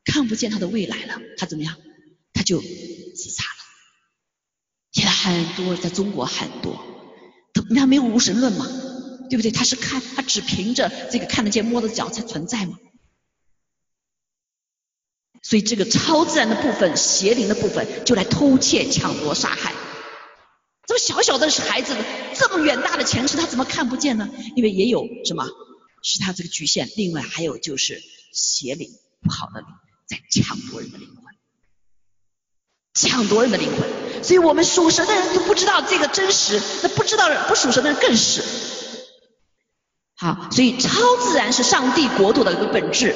[0.04, 1.76] 看不见他的未来了，他怎么样？
[2.34, 3.50] 他就自杀了。
[4.92, 6.84] 现在很多在中国很多，
[7.54, 8.66] 他他没有无神论嘛，
[9.30, 9.50] 对不对？
[9.50, 12.78] 他是看，他只凭着这个看得见摸得着才存在嘛？
[15.42, 19.74] 所以这个超自然的部分、邪灵的部分，就来偷窃、抢夺、杀害。
[20.86, 21.96] 这么小小的孩子，
[22.34, 24.30] 这么远大的前世，他怎么看不见呢？
[24.56, 25.46] 因为也有什么，
[26.02, 26.90] 是他这个局限。
[26.96, 28.90] 另外还有就是邪灵、
[29.22, 29.68] 不好的灵
[30.06, 31.23] 在抢夺人的灵魂，
[32.94, 34.22] 抢夺人的灵魂。
[34.22, 38.42] 所以我们属神的人都不知道这个真实，那不知道不属神的人更是。
[40.16, 43.14] 好，所以超自然是上帝国度的一个本质。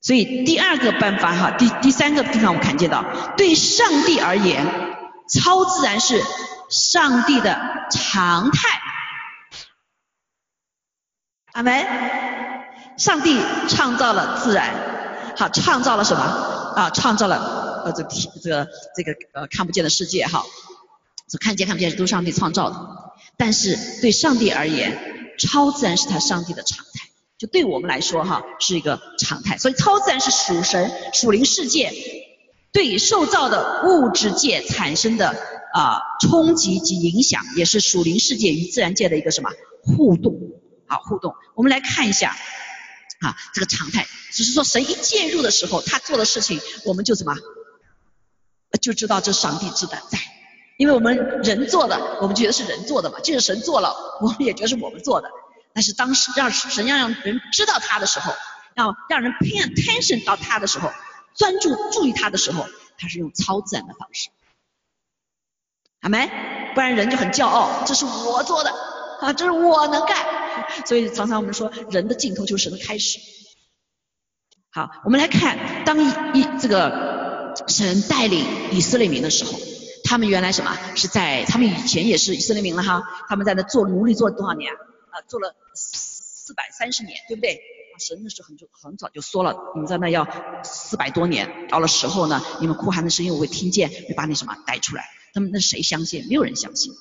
[0.00, 3.04] 所以第二个办法哈，第第三个地方我看见到，
[3.36, 4.66] 对上帝而言，
[5.32, 6.22] 超自然是
[6.68, 7.58] 上帝的
[7.90, 8.68] 常态。
[11.52, 11.86] 阿门。
[12.98, 14.74] 上帝创造了自然，
[15.36, 16.22] 好，创造了什么？
[16.74, 18.08] 啊，创造了呃这个
[18.42, 20.44] 这个这个呃看不见的世界哈，
[21.28, 22.76] 这看见看不见都是上帝创造的。
[23.36, 24.98] 但是对上帝而言，
[25.38, 27.08] 超自然是他上帝的常态。
[27.38, 29.56] 就对我们来说哈，是一个常态。
[29.58, 31.92] 所以超自然是属神、属灵世界
[32.72, 35.36] 对受造的物质界产生的
[35.72, 39.50] 啊冲击及影响，也是属灵世界与自然界的一个什么
[39.82, 40.34] 互动？
[40.88, 41.34] 好，互动。
[41.54, 42.36] 我们来看一下
[43.20, 47.36] 啊，这个常态，只是说神一介入的时候，他做的事情，我们就什么
[48.80, 50.18] 就知道这上帝之的在，
[50.76, 55.30] 因为我们人做的，我们觉得是人做的嘛，就是神做了，我们也觉得是我们做的。
[55.72, 58.32] 但是当时让神要让人知道他的时候，
[58.76, 60.90] 要让人 pay attention 到他的时候，
[61.34, 62.66] 专注注意他的时候，
[62.98, 64.28] 他是用超自然的方式，
[66.00, 66.28] 好没？
[66.74, 68.70] 不然人就很骄傲，这是我做的
[69.20, 70.16] 啊，这是我能干。
[70.84, 73.18] 所以常常我们说，人的尽头就是神的开始。
[74.70, 77.07] 好，我们来看，当一一这个
[77.66, 79.58] 神带领以色列民的时候，
[80.04, 80.78] 他们原来什么？
[80.94, 84.72] 是在他们以前也是以色列民了哈，他们在那做奴隶做了多少年？
[84.72, 85.96] 啊，做了四
[86.46, 87.60] 四百三十年，对不对？
[88.00, 90.24] 神那是很就很早就说了，你们在那要
[90.62, 95.04] 四百多年，到了时候呢，你们哭喊的声音我会听见，会把你什么带出来。
[95.34, 96.24] 他们那谁相信？
[96.28, 96.92] 没有人相信，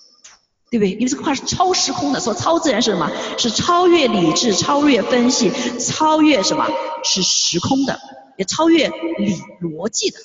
[0.72, 0.93] 对不对？
[0.93, 3.12] 因为这个话是超时空的，说超自然是什么？
[3.38, 6.67] 是超越理智、超越分析、超越什么？
[7.04, 8.00] 是时空的，
[8.39, 10.17] 也超越理逻辑的，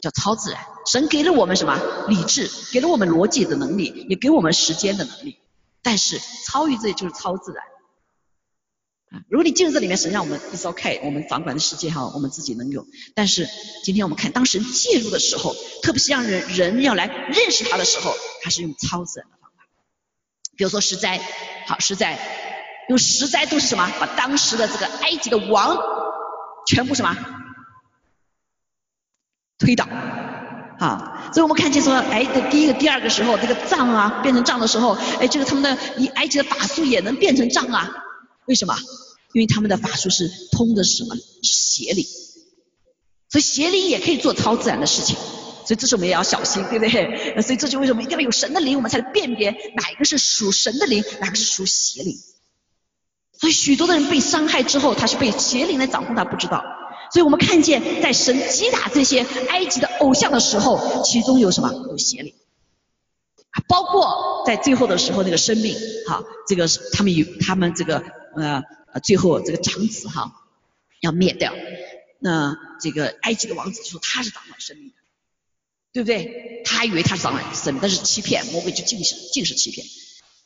[0.00, 0.60] 叫超自然。
[0.86, 1.80] 神给了我们什么？
[2.08, 5.38] 理智，给了我们逻辑的能力，也给我们时间的能力。
[5.82, 7.64] 但是超越这就是超自然！
[9.28, 12.86] 如果你进入这里面，神让我们 is OK，我们掌管的世界哈，我们自己能有。
[13.14, 13.48] 但是
[13.82, 19.64] 今天我们看，当神介入的时候，特别是让人人要来认识他的时候，他是用超自然的方法。
[20.56, 21.20] 比如说十灾，
[21.66, 22.18] 好十灾，
[22.88, 23.90] 用十灾都是什么？
[23.98, 25.76] 把当时的这个埃及的王
[26.68, 27.16] 全部什么
[29.60, 29.86] 推倒。
[30.80, 37.90] 啊，所以我们看见说，哎，第一个、第二个时候，这个杖啊变成杖的时候，哎，这个他们的以埃及的法术也能变成杖啊？
[38.46, 38.74] 为什么？
[39.34, 41.14] 因为他们的法术是通的是什么？
[41.14, 42.04] 是邪灵，
[43.28, 45.16] 所以邪灵也可以做超自然的事情，
[45.66, 47.42] 所以这是我们也要小心，对不对？
[47.42, 52.16] 所以这就为什么一定要有神的灵，我们才能辨别哪一个是属神的灵，哪个是属邪灵。
[53.38, 56.64] 所以许多的人被伤害之后，他是被邪灵来掌控，他不知道。
[57.12, 61.72] 所以我们看见，在神击打这些埃及的偶像的时候，其中有什么？
[61.72, 62.32] 有邪灵，
[63.66, 68.04] 包括在最后的时候那个生命，哈，这个是他们有他们这个
[68.36, 68.62] 呃
[69.02, 70.32] 最后这个长子哈
[71.00, 71.52] 要灭掉，
[72.20, 74.94] 那这个埃及的王子就说他是掌管生命的，
[75.92, 76.62] 对不对？
[76.64, 79.84] 他还以为他是掌管生命，但是欺骗，魔鬼就尽是尽是欺骗。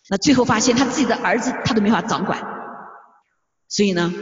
[0.08, 2.42] 那最后发现他自己的儿子他都没法掌管，
[3.68, 4.14] 所以呢，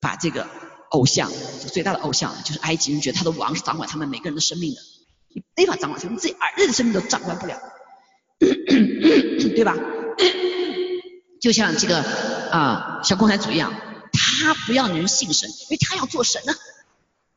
[0.00, 0.46] 把这个。
[0.90, 1.30] 偶像，
[1.72, 4.80] 最大的偶像就是埃及人，觉得他的王是掌管他们每个人的生命的，
[5.34, 7.60] 你没法掌管，你自己儿子的生命都掌管不了，
[8.38, 9.76] 对吧？
[11.40, 12.02] 就像这个
[12.50, 13.72] 啊，小共产主义一样，
[14.12, 16.52] 他不要人信神，因为他要做神啊，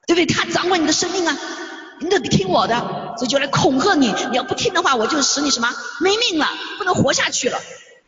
[0.07, 0.25] 对不对？
[0.25, 1.37] 他掌管你的生命啊，
[2.01, 5.69] 你得听我的，所以就来恐吓你，你要不听的话，我就使你什么
[6.01, 7.61] 没命了，不能活下去了，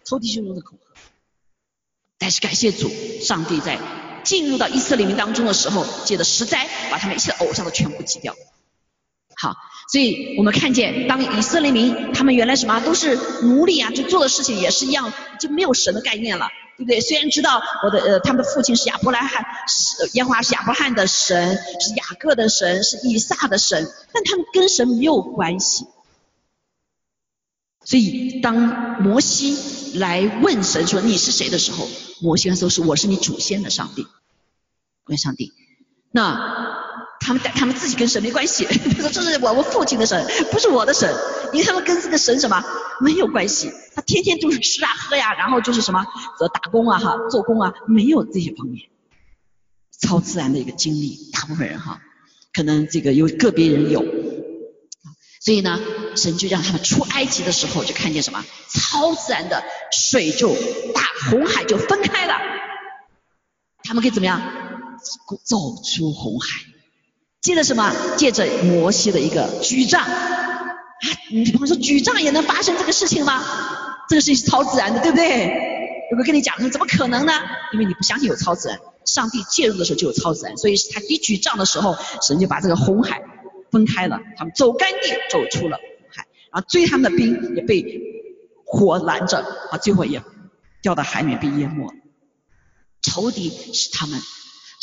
[0.03, 1.01] 抽弟兄中的恐吓。
[2.17, 2.89] 但是感谢主，
[3.21, 3.79] 上帝在。
[4.25, 8.35] 进入到以色列民当中的时候，借着十灾把他们一切的偶像都全部击掉。
[9.37, 9.55] 好，
[9.91, 17.01] 所以我们看见，当以色列民他们原来什么都是奴隶啊，就做的事情也是一样，就没有神的概念了，对不对？
[17.01, 25.85] 虽然知道我的呃他们的父亲是亚伯拉罕，是耶和华是亚伯拉罕的神，是雅各的神，是以撒的神，但他们跟神没有关系。
[27.83, 28.55] 所以当
[29.03, 31.87] 摩西来问神说你是谁的时候，
[32.19, 34.07] 摩西说是我是你祖先的上帝，
[35.05, 35.53] 归上帝。
[36.11, 36.83] 那
[37.19, 41.13] 他们他们自己跟神没关系，他说这是我我父亲的神，不是我的神，
[41.53, 42.63] 因为他们跟这个神什么
[43.01, 43.71] 没有关系。
[43.95, 46.05] 他天天就是吃啊喝呀，然后就是什么
[46.53, 48.89] 打工啊哈，做工啊，没有这些方面。
[50.01, 52.01] 超自然的一个经历，大部分人哈，
[52.53, 54.05] 可能这个有个别人有。
[55.41, 55.79] 所以呢，
[56.15, 58.43] 神就让他们出埃及的时候就看见什么？
[58.69, 60.53] 超自然的水就
[60.93, 62.35] 大红海就分开了，
[63.83, 64.41] 他们可以怎么样？
[65.43, 66.61] 走出红海。
[67.41, 67.93] 借着什么？
[68.17, 70.61] 借着摩西的一个举杖啊。
[71.29, 73.43] 你比方说举杖也能发生这个事情吗？
[74.09, 75.75] 这个事情是超自然的，对不对？
[76.11, 77.33] 有没有跟你讲说怎么可能呢？
[77.73, 83.23] 因为你不相信有超自然，上帝介入的时候就有超自然，所以他一举杖的时候，神就把这个红海
[83.71, 84.97] 分开了，他们走干地
[85.31, 88.01] 走出了红海，然后追他们的兵也被
[88.65, 89.39] 火拦着，
[89.71, 90.23] 啊，最后也
[90.81, 91.93] 掉到海里面被淹没了。
[93.01, 94.19] 仇敌是他们，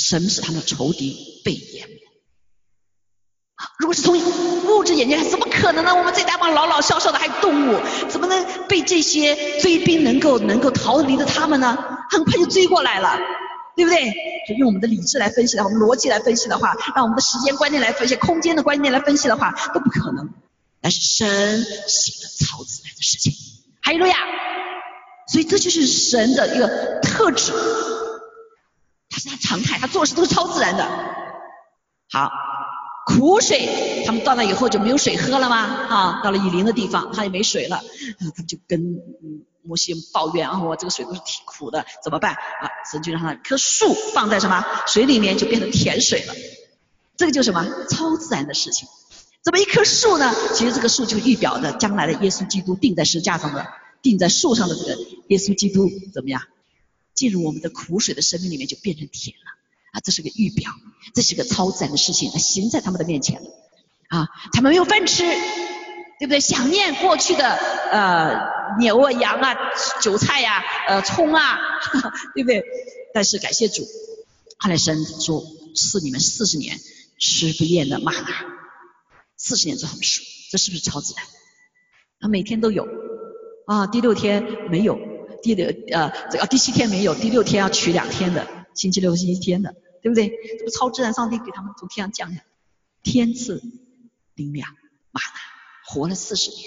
[0.02, 1.94] 神使他们的仇敌被淹没。
[3.78, 4.18] 如果是从
[4.66, 5.94] 物质眼睛看，怎么可能呢？
[5.94, 11.78] 我们这大帮老老少少的还有动物，怎么能被这些追兵能够能够逃离的他们呢？
[12.10, 13.16] 很快就追过来了，
[13.76, 14.12] 对不对？
[14.48, 20.30] 就用我们的理智来分析的，我们逻辑来分析的话，让我们的时间观念来分析，空间的观念来分析的话，都不可能。
[20.80, 23.32] 但是神行了超自然的事情，
[23.80, 24.16] 还有路亚，
[25.30, 27.52] 所以这就是神的一个特质，
[29.12, 30.88] 他是他常态，他做事都是超自然的。
[32.11, 32.33] 好。
[33.05, 35.57] 苦水，他们到那以后就没有水喝了吗？
[35.57, 37.83] 啊，到了以林的地方，他也没水了，
[38.37, 38.81] 他就跟
[39.64, 42.35] 摩西抱怨啊，我这个水都是挺苦的，怎么办？
[42.35, 46.35] 啊，神就让他一棵树放在什么水里面，就变成甜水了。
[47.16, 48.87] 这个就什么超自然的事情？
[49.42, 50.33] 怎么一棵树呢？
[50.55, 53.66] 其实这个树就预表的将来的耶稣基督钉在石架上的，
[54.01, 54.96] 钉在树上的这个
[55.27, 56.40] 耶稣基督怎么样？
[57.14, 59.53] 进入我们的苦水的生命里面，就变成甜了。
[59.92, 60.72] 啊，这是个预表，
[61.14, 63.48] 这是个超自然的事情，它行在他们的面前了。
[64.09, 65.22] 啊，他们没有饭吃，
[66.18, 66.40] 对不对？
[66.40, 67.48] 想念过去的
[67.90, 69.55] 呃牛啊、羊啊、
[70.01, 71.59] 韭菜呀、呃葱啊，
[72.35, 72.62] 对不对？
[73.14, 73.87] 但是感谢主，
[74.59, 75.44] 后来神说
[75.75, 76.81] 赐你们四十年
[77.18, 78.29] 吃不厌的玛纳，
[79.37, 81.27] 四十年之后吃，这是不是超自然？
[82.20, 82.87] 啊，每天都有
[83.66, 84.98] 啊，第六天没有，
[85.42, 88.46] 第六呃这个第七天没有，第六天要取两天的。
[88.74, 90.33] 星期六、星期天的，对不对？
[90.59, 92.44] 这不超自然，上帝给他们从天上降下来，
[93.02, 93.62] 天赐
[94.35, 94.66] 灵粮，
[95.11, 95.26] 玛纳，
[95.85, 96.61] 活了四十年。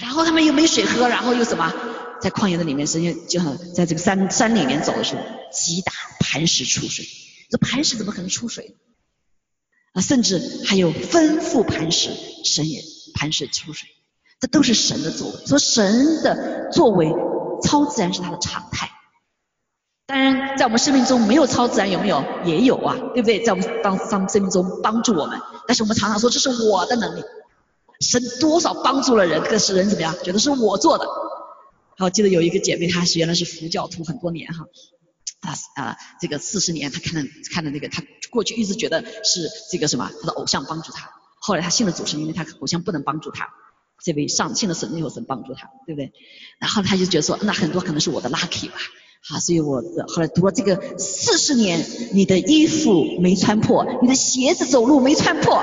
[0.00, 1.72] 然后他们又没水喝，然后又什么，
[2.20, 7.06] 在旷野的里面，神就就在这个山山里面走的时候，击打磐石出水。
[7.48, 8.74] 这磐石怎么可能出水？
[9.92, 12.10] 啊，甚至还有吩咐磐石，
[12.44, 12.82] 神也
[13.14, 13.88] 磐石出水。
[14.40, 15.46] 这都是神的作为。
[15.46, 17.06] 说神的作为，
[17.68, 18.90] 超自然是他的常态。
[20.06, 22.24] 当然，在我们生命中没有超自然，有没有？
[22.44, 23.44] 也有啊，对不对？
[23.44, 27.22] 在我们当当生命中帮助我们，但是我们常常说这是我的能力，
[28.00, 30.14] 神多少帮助了人，可是人怎么样？
[30.24, 31.06] 觉得是我做的。
[31.98, 34.64] 好，记得有一个姐妹，她是原来是佛教徒很多年哈，
[35.40, 43.50] 啊啊，这个四十年，她看的看的那个，她过去一直觉得是这个什么，她的偶像帮助她，后来她信了主，是因为她偶像不能帮助她，
[44.02, 46.12] 这位上信了神以后，神帮助他，对不对？
[46.58, 48.76] 然后他就觉得说，那很多可能是我的 lucky 吧。
[49.20, 55.62] 好，所以我后来读了这个四十年，你的衣服没穿破，你的鞋子走路没穿破。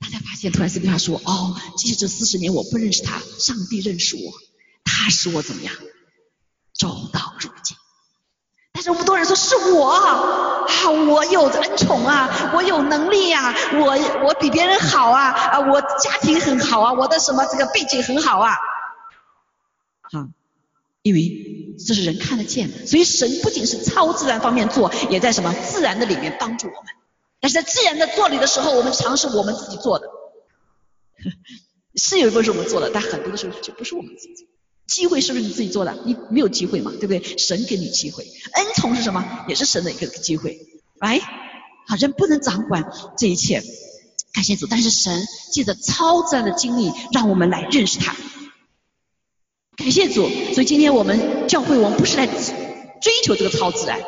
[0.00, 4.32] 大家发现，突然这句话说，哦，其实这四十年我不认识他，上帝认识我，
[4.84, 5.74] 他使我怎么样
[6.72, 7.76] 走到如今。
[8.84, 10.68] 但是我们多人说是我啊，
[11.08, 18.52] 我有恩宠啊，我有能力呀，我我比别人好啊，啊，我家庭很好啊，我的什么这个背景很好啊，
[20.02, 20.26] 好。
[21.00, 26.92] 因为这是人看得见的，所以神不仅是超自然方面做，也在什么自然的里面帮助我们。
[27.40, 30.08] 但是在自然的做里的时候，我们尝试我们自己做的，
[31.96, 34.43] 是有一部分是我们做的，但很多的时候就不是我们自己做。
[34.86, 35.96] 机会是不是你自己做的？
[36.04, 37.38] 你没有机会嘛，对不对？
[37.38, 39.44] 神给你机会，恩宠是什么？
[39.48, 40.58] 也是神的一个机会。
[40.98, 41.20] 哎，
[41.86, 43.62] 好，人不能掌管这一切，
[44.32, 44.66] 感谢主。
[44.66, 48.14] 但是神借着超自然的经历，让我们来认识他。
[49.76, 54.00] 感谢主，所以今天我们教会，我们不是来追求这个超自然，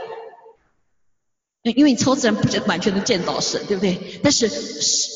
[1.63, 4.21] 因为超自然不完全能见到神，对不对？
[4.23, 4.49] 但是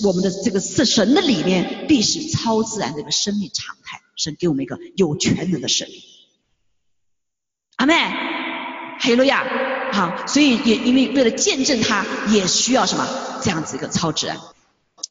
[0.04, 5.88] 我们的这个是神的里面，必是超自然的一个生命常态，神给我们一个有全能的神。
[7.76, 7.94] 阿妹，
[9.00, 13.08] 黑路亚，好，所以也因为为了见证他，也需要什么
[13.42, 14.36] 这样子一个超自然。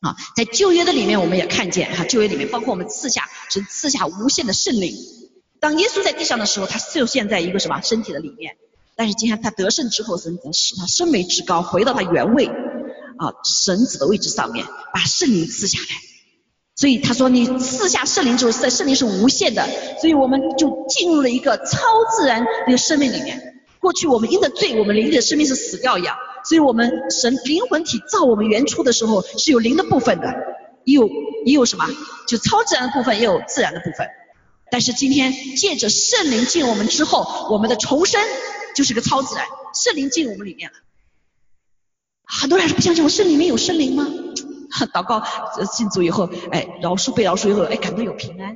[0.02, 4.96] 啊，在旧约的里面，我们也看见哈，旧约里面包括我们赐下神赐下无限的圣灵。
[5.60, 8.58] 当耶稣在地上的时候，他就现在一个什么身体的里面，
[8.96, 16.09] 但是今天他得胜之后，神使他升为至高，回到他原位啊神子的位置上面，把圣灵赐下来。
[16.80, 19.68] 所以他说你四下圣灵之后，圣圣灵是无限的，
[20.00, 21.78] 所以我们就进入了一个超
[22.16, 23.62] 自然的生命里面。
[23.82, 26.16] 过去我们因着罪，我们灵的生命是死掉一样，
[26.46, 30.34] 所以我们神灵魂体造我们原初的时候是有灵的部分的，
[30.86, 31.10] 也有
[31.44, 31.86] 也有什么，
[32.30, 34.08] 就超自然的部分，也有自然的部分。
[34.72, 38.22] 但是今天借着圣灵进我们之后，我们的重生
[38.74, 40.78] 就是个超自然，圣灵进我们里面了。
[42.24, 44.08] 很多人不相信我，圣灵里面有圣灵吗？
[44.94, 45.24] 祷告
[45.66, 48.56] 信主以后，哎，饶恕被饶恕以后，哎，感到有平安，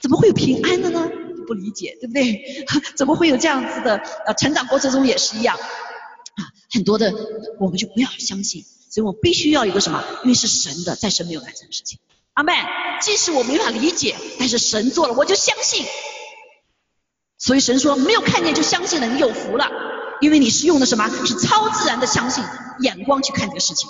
[0.00, 1.08] 怎么会有平安的呢？
[1.46, 2.66] 不理解，对不对？
[2.94, 3.96] 怎么会有这样子的？
[4.26, 6.40] 呃，成长过程中也是一样，啊，
[6.70, 7.14] 很多的
[7.58, 10.04] 我们就不要相信，所以我必须要有个什么？
[10.24, 11.98] 因为是神的，在神没有完成的事情。
[12.34, 12.52] 阿妹，
[13.00, 15.86] 即使我没法理解，但是神做了，我就相信。
[17.38, 19.70] 所以神说，没有看见就相信了，你有福了，
[20.20, 21.08] 因为你是用的什么？
[21.08, 22.44] 是超自然的相信
[22.80, 23.88] 眼光去看这个事情。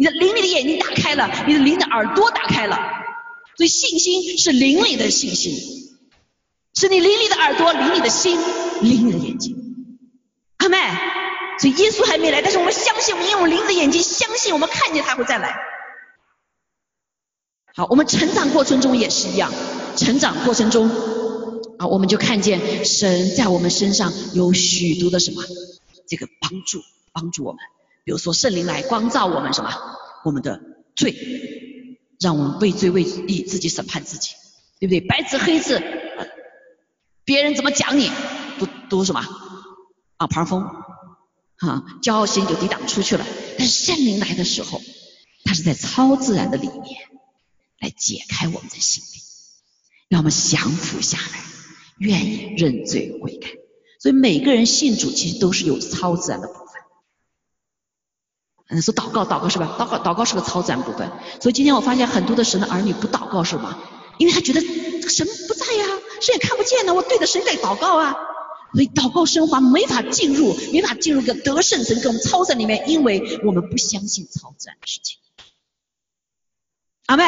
[0.00, 2.78] 你的灵里的眼睛打开了，你的灵的耳朵打开了，
[3.58, 5.52] 所以信心是灵里的信心，
[6.72, 8.40] 是你灵里的耳朵、灵里的心、
[8.80, 9.54] 灵里的眼睛。
[10.56, 10.78] 阿妹，
[11.58, 15.54] 所以耶稣还没来，但是我们相信，我们用灵的眼睛相信，我们看见他会再来。
[17.74, 19.52] 好，我们成长过程中也是一样，
[19.98, 20.88] 成长过程中
[21.76, 25.42] 啊，我们就看见神在我们身上有许多的什么
[26.08, 26.80] 这个帮助，
[27.12, 27.60] 帮助我们。
[28.04, 29.70] 比如说圣灵来光照我们什么？
[30.24, 30.60] 我们的
[30.94, 31.16] 罪，
[32.18, 34.30] 让我们畏罪畏义，自己审判自己，
[34.78, 35.00] 对不对？
[35.00, 35.82] 白纸黑字，
[37.24, 38.10] 别人怎么讲你，
[38.58, 39.20] 都都什么？
[40.16, 40.62] 啊，旁风，
[41.56, 43.26] 啊，骄傲心就抵挡出去了。
[43.58, 44.82] 但是圣灵来的时候，
[45.44, 47.00] 他是在超自然的里面
[47.78, 49.22] 来解开我们的心灵，
[50.08, 51.40] 让我们降服下来，
[51.98, 53.48] 愿意认罪悔改。
[53.98, 56.69] 所以每个人信主其实都是有超自然的部分。
[58.70, 59.76] 嗯，说祷告，祷告是吧？
[59.78, 61.10] 祷告，祷告是个超自然部分。
[61.40, 63.78] 所以今天我发现很多的神的儿女不祷告是吗？
[64.18, 65.84] 因为他觉得神不在呀，
[66.20, 68.14] 神也看不见呢，我对着谁在祷告啊？
[68.72, 75.18] 所以祷告升华没法进入，没法进入个得胜神跟我们超自然里面，因为我们不相信超自然的事情。
[77.06, 77.24] 阿妹，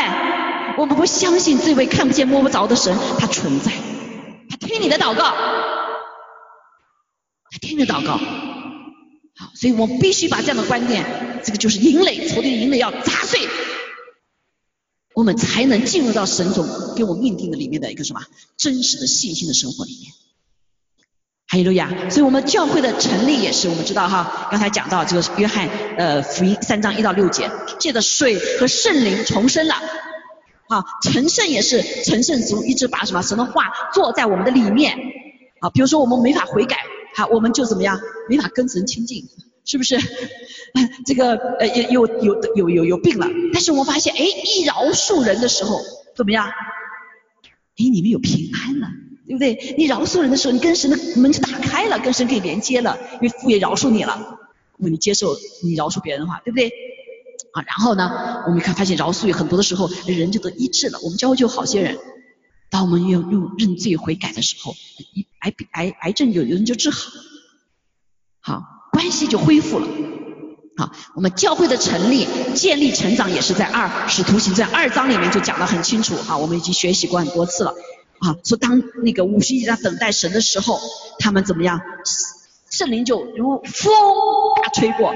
[0.78, 3.72] 我们不相信这位看不见摸不着的神他存在，
[4.49, 5.34] 他听你的祷告，
[7.51, 8.20] 他听你祷告。
[9.35, 11.05] 好，所以我们必须把这样的观念，
[11.43, 13.41] 这个就是营垒，仇敌的营垒要砸碎，
[15.14, 18.20] 我们才能进入到神总给我们命定的里面的一个什么
[18.59, 20.12] 真实的信心的生活里面。
[21.47, 29.74] 还有路亚，所以我们教会的成立也是，我们知道哈，刚才讲到这个约翰呃福音三章一到六节，借着水和圣灵重生了，
[30.68, 34.97] 啊，成圣也是成圣族一直把什么神的话做在我们的里面，
[35.61, 36.76] 啊，比如说我们没法悔改。
[37.14, 38.00] 好，我们就怎么样？
[38.28, 39.28] 没法跟神亲近，
[39.64, 39.98] 是不是？
[41.04, 43.28] 这个呃，有有有有有病了。
[43.52, 45.80] 但是我们发现，哎，一饶恕人的时候，
[46.16, 46.46] 怎么样？
[46.46, 46.52] 哎，
[47.76, 48.88] 你们有平安了，
[49.26, 49.74] 对不对？
[49.76, 54.38] 你饶恕人的时候，你跟神的门就打开了，跟神可以连接了，因为父也饶恕你了。
[54.78, 56.72] 如果你接受你饶恕别人的话，对不对？
[57.52, 60.98] 啊，然后呢，我们看发现饶恕有很多的时候，人就得医治了。
[61.02, 61.98] 我们教会就好些人。
[62.72, 64.74] 当我们用用认罪悔改的时候，
[65.40, 67.00] 癌癌癌癌症有人就治好，
[68.40, 68.62] 好
[68.92, 69.86] 关系就恢复了。
[70.78, 76.14] 好，我们教会的成立、建立、成长也是在二使徒行传二章里面就讲得很清楚。
[76.26, 77.74] 啊，我们已经学习过很多次了。
[78.20, 80.80] 啊，说当那个五旬节在等待神的时候，
[81.18, 81.78] 他们怎么样？
[82.70, 83.92] 圣灵就如风
[84.64, 85.14] 啊吹过，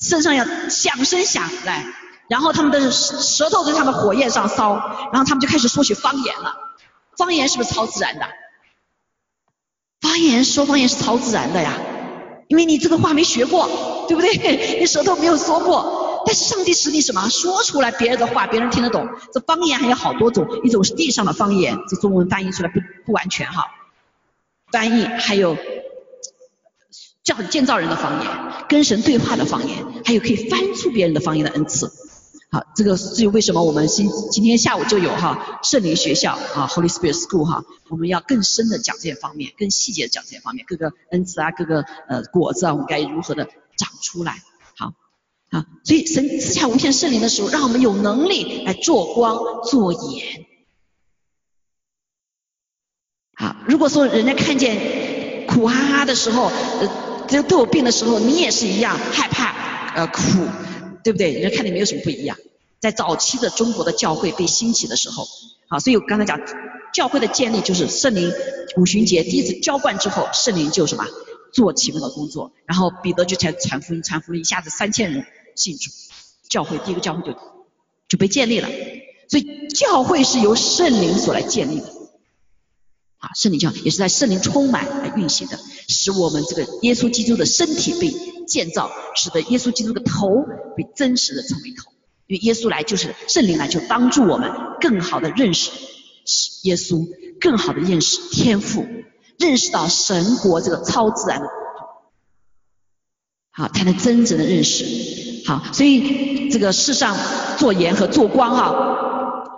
[0.00, 1.84] 身上要响声响来，
[2.30, 4.76] 然后他们的舌头在他们火焰上烧，
[5.12, 6.54] 然后他们就开始说起方言了。
[7.18, 8.26] 方言是不是超自然的？
[10.00, 11.72] 方言说方言是超自然的呀，
[12.48, 13.68] 因为你这个话没学过，
[14.08, 14.78] 对不对？
[14.80, 19.08] 你舌头没有说过，但是上帝使你什么说出来别人的话，别人听得懂。
[19.32, 23.64] 这方言还有好多种，一种是地上的方言，这中文翻译出来不不完全哈。
[24.70, 25.56] 翻译还有
[27.24, 28.30] 叫建造人的方言，
[28.68, 31.90] 跟神对话的方言，还有可以翻出别人的方言的恩赐。
[32.48, 44.40] 好，这个至于为什么我们今今天下午就有哈圣灵学校啊，Holy Spirit School 哈，我们要更深的讲这些方面，更细节的讲这些方面，各个恩赐啊，各个呃果子啊，我们该如何的长出来？
[44.76, 44.92] 好，
[45.50, 50.46] 好，所以神赐下无限圣灵的时候，让我们有能力来做光做盐。
[53.34, 60.46] 好，如果说人家看见苦哈哈的时候，呃，就都有病的时候，你也是一样害怕呃苦。
[61.06, 61.30] 对不对？
[61.30, 62.36] 人家看你没有什么不一样。
[62.80, 65.24] 在早期的中国的教会被兴起的时候，
[65.68, 66.40] 好，所以我刚才讲
[66.92, 68.32] 教会的建立就是圣灵
[68.76, 71.06] 五旬节第一次浇灌之后，圣灵就什么
[71.52, 75.92] 做奇妙的工作，然后彼得就才传福音，传福音一下子三千人信主，
[76.50, 77.38] 教会第一个教会就
[78.08, 78.68] 就被建立了。
[79.28, 81.86] 所以教会是由圣灵所来建立的。
[83.18, 88.12] 啊，圣灵教也是在圣灵充满来运行的，使我们这个耶稣基督的身体被
[88.56, 90.30] 建造，使得耶稣基督的头
[90.78, 91.92] 被真实的成为头。
[92.26, 94.50] 因为耶稣来就是圣灵来，就帮助我们
[94.80, 95.70] 更好的认识
[96.62, 97.06] 耶稣，
[97.38, 98.86] 更好的认识天赋，
[99.38, 101.46] 认识到神国这个超自然的。
[103.50, 105.44] 好，才能真正的认识。
[105.46, 107.14] 好，所以这个世上
[107.58, 108.72] 做盐和做光啊，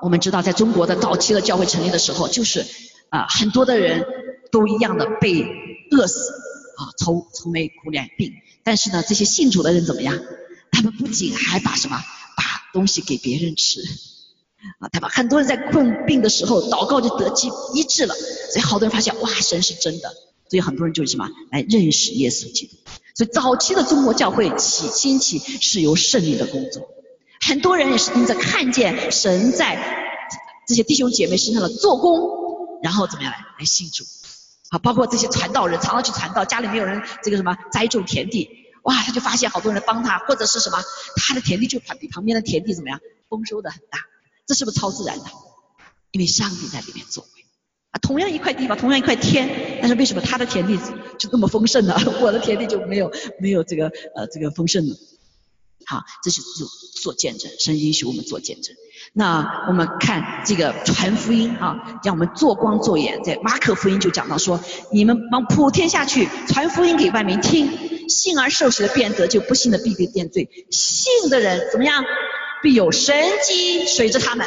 [0.03, 2.67] 我们知道在中国的早期的教会成立的时候，就是
[3.11, 4.05] 啊很多的人
[4.51, 5.47] 都一样的被
[5.93, 6.33] 饿死
[6.77, 8.33] 啊愁愁眉苦脸病。
[8.69, 10.21] 但是呢，这些信主的人怎么样？
[10.71, 11.97] 他们不仅还把什么
[12.37, 12.45] 把
[12.75, 13.81] 东西给别人吃
[14.79, 18.15] 啊，他把很多人在困病的时候祷告就得医医治了。
[18.15, 20.11] 所以好多人发现哇，神是真的。
[20.51, 22.77] 所以很多人就是什么来认识耶稣基督。
[23.15, 26.91] 所以早期的中国教会起兴起是由圣灵的工作，
[27.41, 29.79] 很多人也是因着看见神在
[30.67, 32.21] 这些弟兄姐妹身上的做工，
[32.83, 34.05] 然后怎么样来来信主。
[34.71, 38.49] 啊，包括这些传道人常常去传道，家里没有人这个什么栽种田地，
[38.83, 40.79] 哇，他就发现好多人帮他，或者是什么
[41.17, 44.01] 他的田地就比旁边的田地怎么样丰收的很大，
[44.47, 45.25] 这是不是超自然的？
[46.11, 47.27] 因为上帝在里面做。
[47.91, 50.79] 啊，同样一块地方，同样一块天，但是为什么他的田地
[51.19, 51.97] 就那么丰盛呢？
[52.21, 53.11] 我的田地就没有
[53.41, 54.95] 没有这个呃这个丰盛呢？
[55.89, 56.69] 好，这是做
[57.03, 58.77] 做见证，神允许我们做见证。
[59.15, 64.61] 那我们看这个传福音啊，让我们做光做眼，在马可福音就讲到说，
[64.93, 70.51] 你们往普天下去传福音给万民听，信而受洗的便得救，不信的必被定罪。
[70.71, 72.05] 信的人怎么样？
[72.63, 74.47] 必有神机随着他们，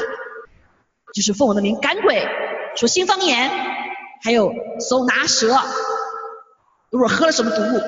[1.15, 2.23] 就是奉我的名赶鬼。
[2.75, 3.49] 说新方言，
[4.21, 4.53] 还有
[4.87, 5.59] 手拿蛇，
[6.91, 7.81] 如果喝了什么毒物，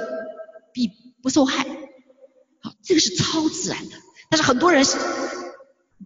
[0.74, 0.90] 必
[1.22, 1.68] 不受害。
[2.84, 3.96] 这个是超自然的。
[4.30, 4.86] 但是很多人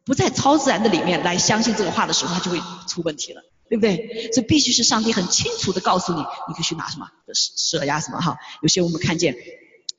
[0.05, 4.31] 不在超自然的里面来相信这个话的时候，他就会出问题了，对不对？
[4.33, 8.37] 所以必须是上帝很清楚的告诉你，你可以去拿什么蛇呀什么哈。
[8.61, 9.35] 有些我们看见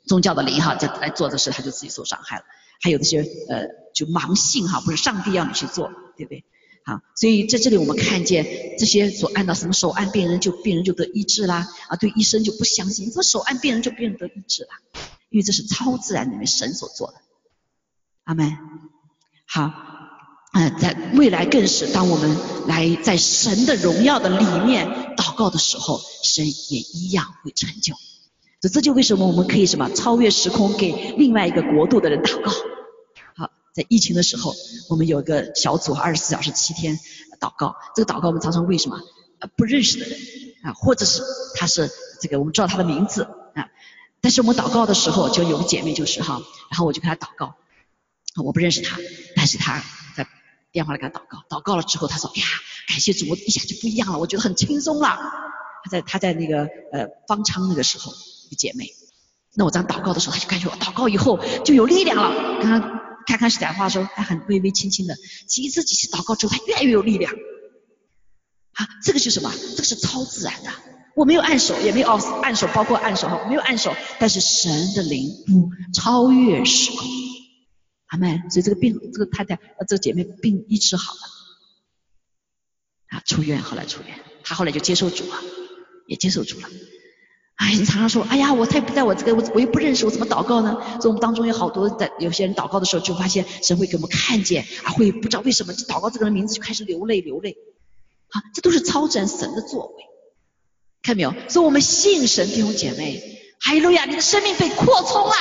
[0.07, 2.45] 宗教的灵哈在来做的事，他就自己受伤害了。
[2.81, 3.64] 还有那些呃
[3.95, 6.45] 就盲信哈，不是上帝要你去做，对不对？
[6.85, 8.47] 好，所以在这里我们看见
[8.79, 14.70] 这些所按到什么手按病人就病人就得医治啦，啊，对医生就不相信，你说手按病人就病人得医治啦，
[15.31, 17.14] 因为这是超自然里面神所做的。
[18.24, 18.57] 阿门。
[19.47, 19.72] 好，
[20.53, 27.95] 嗯，在未来更是当我们来在神的荣耀的里面祷告的时候，神也一样会成就。
[28.61, 32.51] 这这就为什么我们可以什么超越时空给另外一个国度的人祷告。
[33.37, 34.55] 好在疫情的时候，
[34.89, 36.99] 我们有个小组，二十四小时七天
[37.41, 37.76] 祷告。
[37.95, 39.01] 这个祷告我们常常为什么？
[39.57, 40.18] 不认识的人
[40.64, 41.22] 啊，或者是
[41.55, 41.89] 他是
[42.20, 43.22] 这个我们知道他的名字
[43.55, 43.70] 啊，
[44.21, 46.41] 但是我们祷告的时候，就有个姐妹就是哈，
[46.71, 47.55] 然后我就跟她祷告，
[48.43, 48.99] 我不认识她，
[49.37, 49.83] 但是她
[50.16, 50.27] 在
[50.73, 52.47] 电话里跟她祷告，祷告了之后，她说，哎呀，
[52.89, 55.09] 感谢主，我一下就不一样了，我觉得很轻松了。
[55.85, 58.12] 她在她在那个呃方舱那个时候，
[58.47, 58.91] 一个姐妹，
[59.55, 62.99] 那我这样祷告的时候，她就感觉我祷告以后就有力量了，刚刚。
[63.29, 65.14] 刚开始讲话的时候还很微微轻轻的，
[65.47, 67.31] 几次几次祷告之后，她越来越有力量。
[68.73, 69.53] 啊，这个是什么？
[69.73, 70.71] 这个是超自然的。
[71.19, 73.93] 我没有按手，也没有按手，包括按手哈，没有按手。
[74.21, 77.09] 但是神的灵不超越时空。
[78.07, 78.49] 阿门。
[78.53, 81.19] 所以这个病，这个太太，呃，这个姐妹病医治好了，
[83.09, 85.43] 啊，出院，后来出院，她后来就接受主了，
[86.07, 86.69] 也接受主了。
[87.57, 90.81] 哎，你常常说，哎呀，我太不在我这个，我我又不认识，我怎么祷告呢？
[91.01, 97.57] 所以我们当中有好多的有些人祷告的时候，就发现神会给我们看见，啊，会不知道为什么祷告这个人名字就开始流泪流泪，
[98.29, 100.05] 啊，这都是超自然神的作为，
[101.03, 101.34] 看没有？
[101.49, 103.22] 所以我们信神弟兄姐妹，
[103.61, 105.34] 哈利路亚，你的生命被扩充了，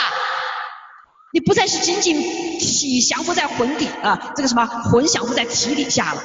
[1.33, 2.21] 你不再是仅仅
[2.59, 6.23] 体降服在魂底啊，这个什么魂降服在体底下了，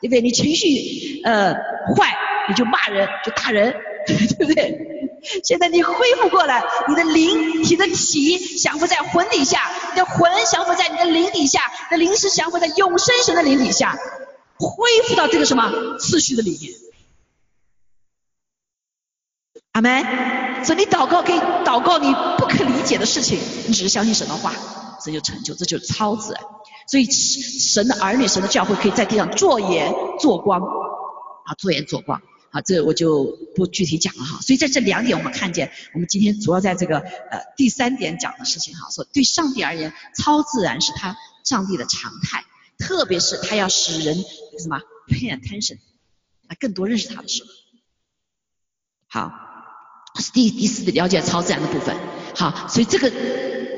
[0.00, 0.20] 对不对？
[0.20, 1.54] 你情绪呃
[1.96, 2.16] 坏，
[2.48, 3.74] 你就骂人，就打人，
[4.06, 4.78] 对不对？
[5.44, 11.60] 现在你恢复过来，你的灵、你的体降服在魂底下，你的魂降服在你的灵底下，
[11.90, 13.96] 你的灵是降服在永生神的灵底下，
[14.58, 16.72] 恢复到这个什么次序的里面。
[19.72, 20.64] 阿门。
[20.64, 24.54] 所以你祷告可以祷告你不可理解的事情，你只是相信神的话，
[25.04, 26.42] 这就成就，这就是超自然。
[26.88, 32.22] 所以神的儿女、神的教会可以在地上做盐做光啊，做盐做光。
[32.50, 34.38] 啊，这我就不具体讲了哈。
[34.42, 42.44] 所以在这两点，我们看见，我们今天主要在这个呃第三点讲的事情哈，说对上帝而言，超自然是他上帝的常态，
[42.76, 44.22] 特别是他要使人
[44.58, 45.78] 什么 pay attention，
[46.46, 47.48] 啊，更多认识他的时候。
[49.08, 49.32] 好，
[50.20, 51.96] 是第第四的了解超自然的部分。
[52.34, 53.10] 好，所以这个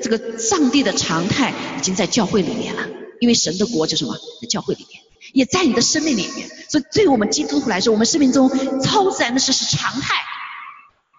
[0.03, 2.89] 这个上帝的常态已经在教会里面了，
[3.21, 5.01] 因为神的国就什么，在教会里面。
[5.33, 6.49] 也在你的生命里面。
[6.69, 8.49] 所以对我们基督徒来说，我们生命中
[8.81, 10.15] 超自然的事是常态。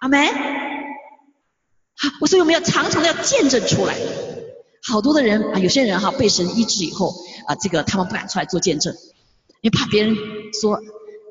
[0.00, 0.26] 阿门。
[1.98, 3.94] 好，所以我们要常常的要见证出来。
[4.88, 7.14] 好多的人啊，有些人哈被神医治以后
[7.46, 8.94] 啊，这个他们不敢出来做见证，
[9.60, 10.16] 因为怕别人
[10.60, 10.80] 说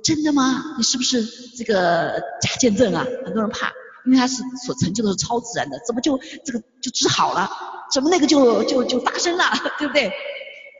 [0.06, 0.76] 真的吗？
[0.78, 1.26] 你是不是
[1.58, 3.04] 这个假见证啊？
[3.26, 3.74] 很多人怕，
[4.06, 7.50] 因为他是所成就的是超自然的，怎么就这个就治好了？
[7.92, 9.44] 怎么那个就就就发生了？
[9.80, 10.12] 对不对？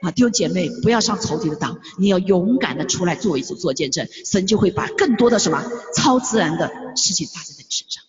[0.02, 5.64] 啊，弟兄姐妹，不要上仇敌的当，你要勇敢的出来做一次做见证，神就会把更多的什么
[5.96, 8.04] 超自然的事情发生在你身上。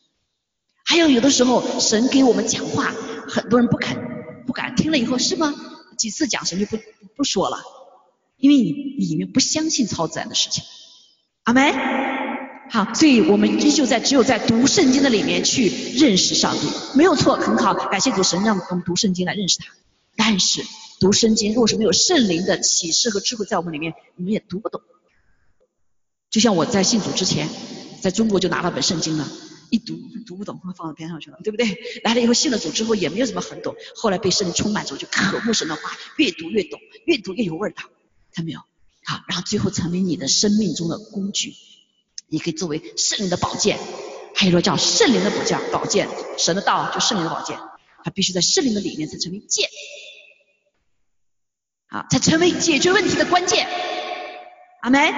[0.85, 2.93] 还有有的时候，神给我们讲话，
[3.27, 3.97] 很多人不肯。
[4.45, 5.53] 不敢听了以后是吗？
[5.97, 6.77] 几次讲神就不
[7.15, 7.57] 不说了，
[8.37, 10.63] 因为你里面不相信超自然的事情。
[11.47, 11.73] 阿门。
[12.69, 19.67] 好，所以我们依旧在只有在读圣经的里面去认识上帝，没有错，很好，感谢主神让我们读圣经来认识他。
[20.17, 20.61] 但是
[20.99, 24.81] 读圣经如果是没有圣灵的启示和智慧在我们里面，你们也读不懂。
[26.29, 27.47] 就像我在信主之前，
[28.01, 29.25] 在中国就拿了本圣经了。
[29.69, 31.77] 一读读不懂，放到边上去了，对不对？
[32.03, 35.81] 来了以后信了主之后也没有什么很懂，后来被圣灵充满之后就渴慕神的话，
[36.17, 37.83] 越读越懂，越读越有味道，
[38.33, 38.59] 看到没有？
[39.09, 41.55] 好，然后最后成为你的生命中的工具，
[42.27, 43.79] 你可以作为圣灵的宝剑，
[44.35, 47.57] 还有说叫圣灵的宝剑，宝剑，神的道就圣灵的宝剑，
[48.03, 49.69] 它必须在圣灵的里面才成为剑，
[51.87, 53.65] 好，才成为解决问题的关键，
[54.81, 55.13] 阿门。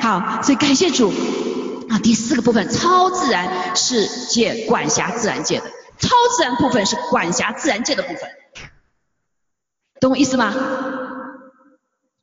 [0.00, 1.12] 好，所以感谢主。
[1.88, 8.28] 啊，第四个部分，超自然世界管辖自然界的，超自然部分是管辖自然界的部分，
[10.00, 10.52] 懂我意思吗？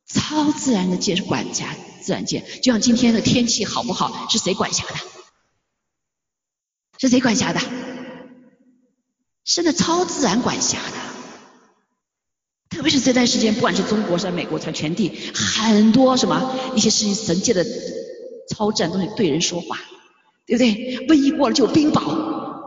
[0.06, 4.94] 超自然的界是管辖自然界，就像今天的天气好不好，是谁管辖的？
[6.98, 7.60] 是谁管辖的？
[9.44, 10.96] 是那超自然管辖的。
[12.70, 17.66] 特别是这段时间，不管是中国、是在美国、在全地，很多什么一些事情，神界的。
[18.48, 19.76] 超自然东西对人说话，
[20.46, 21.04] 对不对？
[21.08, 21.98] 瘟疫过了就有冰雹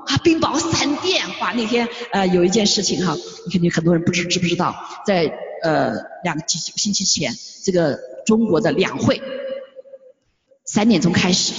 [0.05, 1.53] 啊，冰雹、闪电，哇！
[1.53, 3.15] 那天呃有一件事情哈，
[3.45, 4.75] 你肯定很多人不知知不知道，
[5.05, 5.33] 在
[5.63, 5.93] 呃
[6.23, 9.21] 两几几个星期前，这个中国的两会
[10.65, 11.53] 三点钟开始，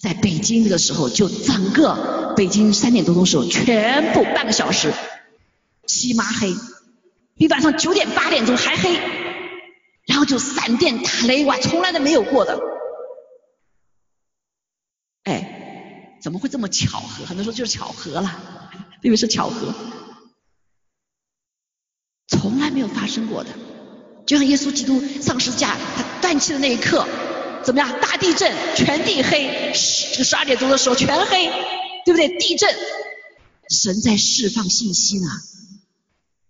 [0.00, 4.92] 在北京这个时候就整个北京三点多钟时候全部半个小时
[5.86, 6.54] 漆麻黑，
[7.36, 8.98] 比晚上九点八点钟还黑，
[10.06, 12.58] 然后就闪电打雷，哇，从来都没有过的。
[15.24, 17.24] 哎，怎么会这么巧合？
[17.24, 18.40] 很多时候就是巧合了，
[19.02, 19.72] 因为是巧合，
[22.32, 23.50] 从来没有发生过的。
[24.24, 27.06] 就像耶稣基督上十字架，他断气的那一刻，
[27.62, 28.00] 怎么样？
[28.00, 31.50] 大地震，全地黑，十十二点钟的时候全黑，
[32.04, 32.28] 对不对？
[32.38, 32.68] 地震，
[33.68, 35.26] 神在释放信息呢。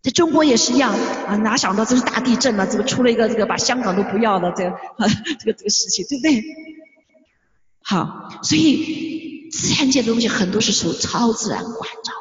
[0.02, 0.94] 在中国也是一样
[1.26, 2.66] 啊，哪想到这是大地震呢？
[2.66, 4.76] 怎么出了一个这个把香港都不要了，这个
[5.40, 6.44] 这个这个事情，对不对？
[7.82, 12.12] 好，所以自然界的东西很多是受超自然管照。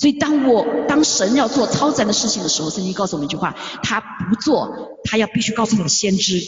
[0.00, 6.40] 所以当我当神要做超自然的事情的时候，圣经告诉我们一句话：他不做，他要必须告诉他的先知，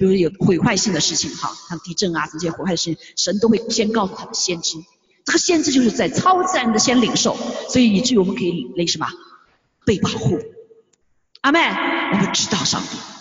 [0.00, 4.78] 比如有毁坏性的事情，哈，像地震啊这些毁坏性，神都会先告诉他的先知。
[5.24, 7.36] 这个先知就是在超自然的先领受，
[7.68, 9.06] 所以以至于我们可以那什么
[9.86, 10.36] 被保护。
[11.42, 13.17] 阿妹，我们知道上帝。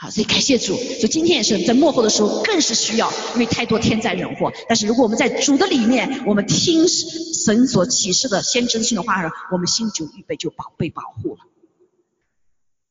[0.00, 0.76] 好，所以感谢主。
[0.76, 4.52] 所以今天也是在幕后的时候，更是需要，因为太多天灾人祸。
[4.68, 9.14] 但是如果我们在主的里面，我们听神所启示的先知性的话，
[9.50, 11.40] 我们心就预备就保被保护了。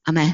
[0.03, 0.33] 阿门，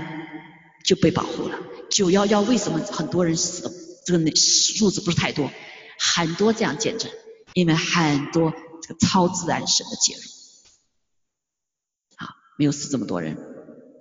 [0.84, 1.60] 就被保护了。
[1.92, 3.72] 九幺幺为什么很多人死的？
[4.06, 5.50] 这个数字不是太多，
[5.98, 7.10] 很多这样见证，
[7.54, 8.52] 因为很多
[8.82, 10.22] 这个超自然神的介入。
[12.18, 13.53] 好，没有死这么多人。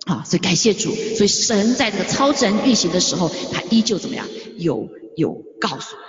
[0.05, 4.27] 啊，所以感谢主，所以神在这个超自然运行的时候，他依旧怎么样？
[4.57, 6.05] 有有告诉人，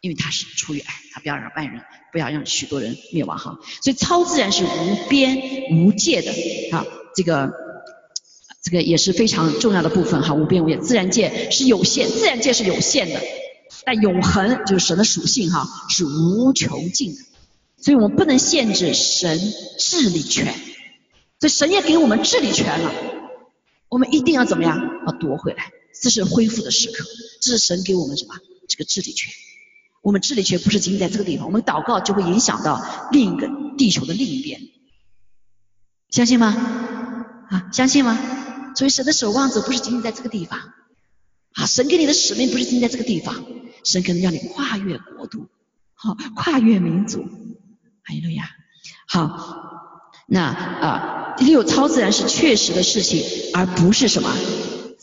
[0.00, 3.58] 因为他是出于爱，他不要让万人，不要让许多人灭亡哈。
[3.82, 5.38] 所以超自然是无边
[5.72, 6.30] 无界的
[6.70, 7.52] 啊，这个
[8.62, 10.34] 这个也是非常重要的部分哈。
[10.34, 13.20] 无边无界，自然界是有限，自然界是有限的，
[13.84, 17.20] 但永恒就是神的属性哈，是无穷尽的。
[17.78, 19.38] 所以我们不能限制神
[19.78, 20.54] 治理权，
[21.38, 22.92] 所以神也给我们治理权了。
[23.88, 24.78] 我们一定要怎么样？
[25.06, 25.70] 要夺回来，
[26.02, 27.04] 这是恢复的时刻，
[27.40, 28.34] 这是神给我们什么？
[28.68, 29.32] 这个治理权。
[30.02, 34.60] 我们治理权不是仅仅在这个地方，我们祷告就会影响到另一个地球的另一边，
[36.10, 36.46] 相信吗？
[37.50, 38.18] 啊，相信吗？
[38.74, 40.58] 所以神的守望者不是仅仅在这个地方，
[41.54, 43.44] 啊，神给你的使命不是仅仅在这个地方，
[43.84, 45.46] 神可能要你跨越国度，
[45.94, 47.22] 好，跨越民族。
[47.22, 48.48] 哈利路亚。
[49.08, 49.75] 好，
[50.26, 51.12] 那啊。
[51.38, 53.22] 六超自然是确实的事情，
[53.52, 54.34] 而不是什么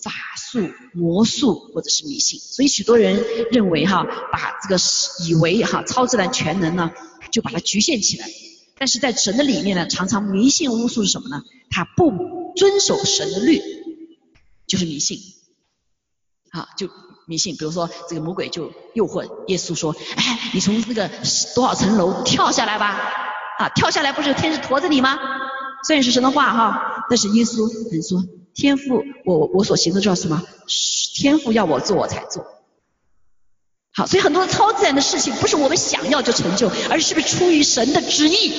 [0.01, 0.67] 法术。
[0.95, 2.39] 魔术或者是迷信。
[2.39, 4.82] 所以许多人认为哈，把这个
[5.28, 6.91] 以为哈超自然全能呢，
[7.32, 8.28] 就把它局限起来。
[8.80, 11.43] 但是在神的里面呢，常常迷信巫术是什么呢？
[11.69, 12.11] 他不
[12.55, 13.61] 遵守神的律，
[14.65, 15.19] 就是迷信。
[16.49, 16.89] 啊，就
[17.28, 17.55] 迷信。
[17.57, 21.11] 比如说这个魔鬼就诱惑耶稣说：“哎，你从这个
[21.53, 23.22] 多少层楼跳下来吧？
[23.60, 25.18] 啊，跳下来不是天使驮着你吗？”
[25.86, 28.24] 虽然是神的话哈，但是耶稣很说
[28.56, 30.41] ：“天父，我我所行的叫什么？
[31.16, 32.45] 天父要我做我才做。”
[33.95, 38.51] 好，所以很多超自然的事情不是我们想要就成就，而是不是出于神的旨意？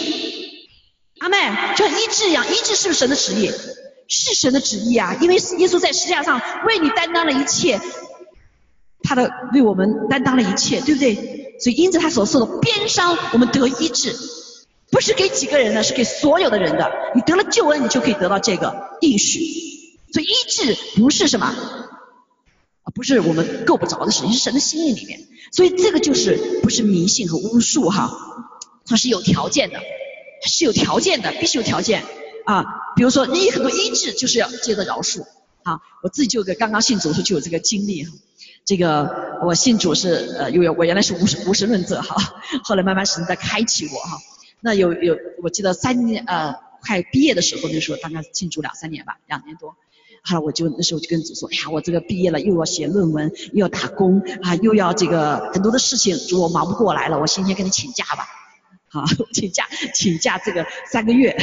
[1.20, 1.36] 阿妹，
[1.76, 3.51] 就像医治一样，医治是不是神的旨意？
[4.07, 7.80] 是神的旨意啊，因为耶稣在十字架上为你担当了一切，
[9.03, 11.57] 他的为我们担当了一切，对不对？
[11.59, 14.14] 所以因着他所受的鞭伤，我们得医治，
[14.95, 16.88] 不是给几个人的，是给所有的人的。
[17.16, 19.40] 你得了救恩，你就可以得到这个应许。
[20.12, 21.53] 所以医治不是什么？
[22.95, 25.18] 不是我们够不着的事情，是神的心意里面。
[25.51, 28.09] 所以这个就是不是迷信和巫术哈，
[28.86, 29.80] 它是有条件的，
[30.47, 32.05] 是有条件的，必须有条件
[32.45, 32.64] 啊。
[32.95, 35.22] 比如说你很多医治就是要接着饶恕
[35.64, 35.80] 啊。
[36.05, 38.12] 我自己就有个刚刚信主的时候就有这个经历哈。
[38.64, 44.18] 这个我信主是呃，因为我原来是无神无神论者哈，后来慢慢神在开启我哈。
[44.64, 49.76] 那有有我记得三年呃快毕业的时候那时候大概庆祝两三年吧，两年多。
[50.22, 58.26] 后来，我就那时候就跟主说，哎呀，我这个毕业了，又要写论文，又要打工啊，又要这个很多的事情，主我忙不过来了，我今天跟你请假吧，
[58.88, 59.04] 好，
[59.34, 61.36] 请假，请假这个三个月，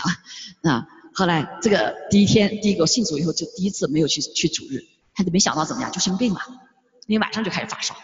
[0.00, 0.08] 好，
[0.62, 6.40] 那后来这个第一天，第一个信主以后就第一次没有去去主日，他就没想到怎么样，就生病了，
[7.08, 7.96] 那天晚上就开始发烧，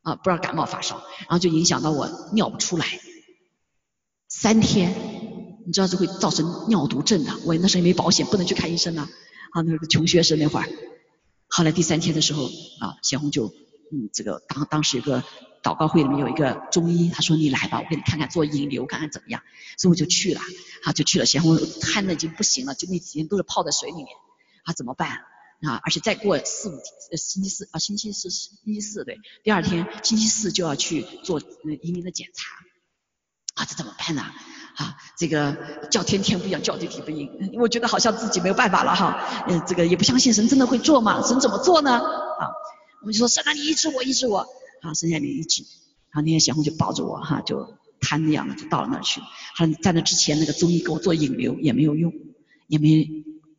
[0.00, 2.86] 啊，不知道感冒发烧，然后就影响到我尿不出来，
[4.44, 4.94] 三天。
[5.64, 9.08] 你知道这会造成尿毒症的，我那时候也没保险，不能去看医生啊。
[9.52, 10.68] 啊，那个穷学生那会儿，
[11.48, 12.44] 后来第三天的时候
[12.78, 13.46] 啊，小红就
[13.90, 15.24] 嗯，这个当当时有个
[15.62, 19.40] 祷告会里面有一个中医，他说你来吧，我给你看看做引流看看怎么样，
[19.78, 20.42] 所以我就去了，
[20.82, 21.24] 啊就去了。
[21.24, 24.08] 小红瘫的已经不行了，就那几天都是泡在水里面，
[24.64, 25.08] 啊怎么办？
[25.62, 31.40] 啊而且再过四五天，星期四啊星期四星期四对，第二天星期四就要去做
[31.80, 32.52] 移民的检查，
[33.54, 34.22] 啊这怎么办呢？
[34.76, 35.56] 啊，这个
[35.88, 37.30] 叫天天不应，叫地地不应。
[37.60, 41.22] 我觉得好像自己没有办法了哈，嗯，这个也不相信神真的会做吗？
[41.22, 41.92] 神怎么做呢？
[41.92, 42.50] 啊，
[43.02, 44.38] 我们就说神啊，你医治我，医治我。
[44.82, 45.62] 啊，神下你医治。
[46.10, 49.20] 然后那天小红就抱着我哈，就瘫那样的就到了那儿去。
[49.54, 52.12] 还在那之前那个中医给我做引流也没有用，
[52.66, 53.08] 也没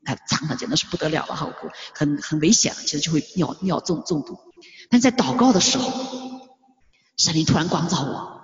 [0.03, 1.49] 哎脏的简直是不得了了哈，
[1.93, 4.37] 很很危险了，其实就会尿尿中中毒。
[4.89, 5.93] 但在祷告的时候，
[7.15, 8.34] 神灵突然光照我。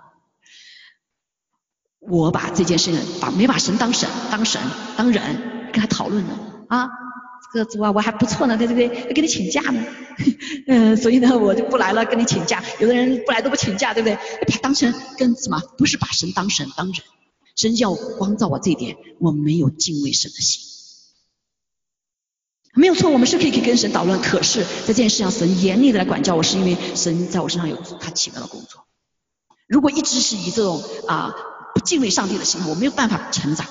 [2.11, 4.59] 我把这件事情把没把神当神当神
[4.97, 5.23] 当人
[5.71, 6.37] 跟他讨论呢
[6.67, 6.89] 啊，
[7.53, 8.87] 这个主啊我还不错呢对不对？
[8.87, 9.81] 要给你请假呢，
[10.67, 12.61] 嗯， 所以呢我就不来了跟你请假。
[12.79, 14.15] 有的人不来都不请假对不对？
[14.45, 15.61] 把当成跟什么？
[15.77, 16.95] 不是把神当神当人，
[17.55, 20.61] 神要光照我这一点，我没有敬畏神的心，
[22.73, 28.85] 没有错，我们是可以可以跟神讨论，可是在这件事上神严厉的来管教我，是因为神在我身上有他奇妙的工作。
[29.67, 31.33] 如果一直是以这种啊。
[31.81, 33.67] 敬畏上帝的心，我没有办法成长。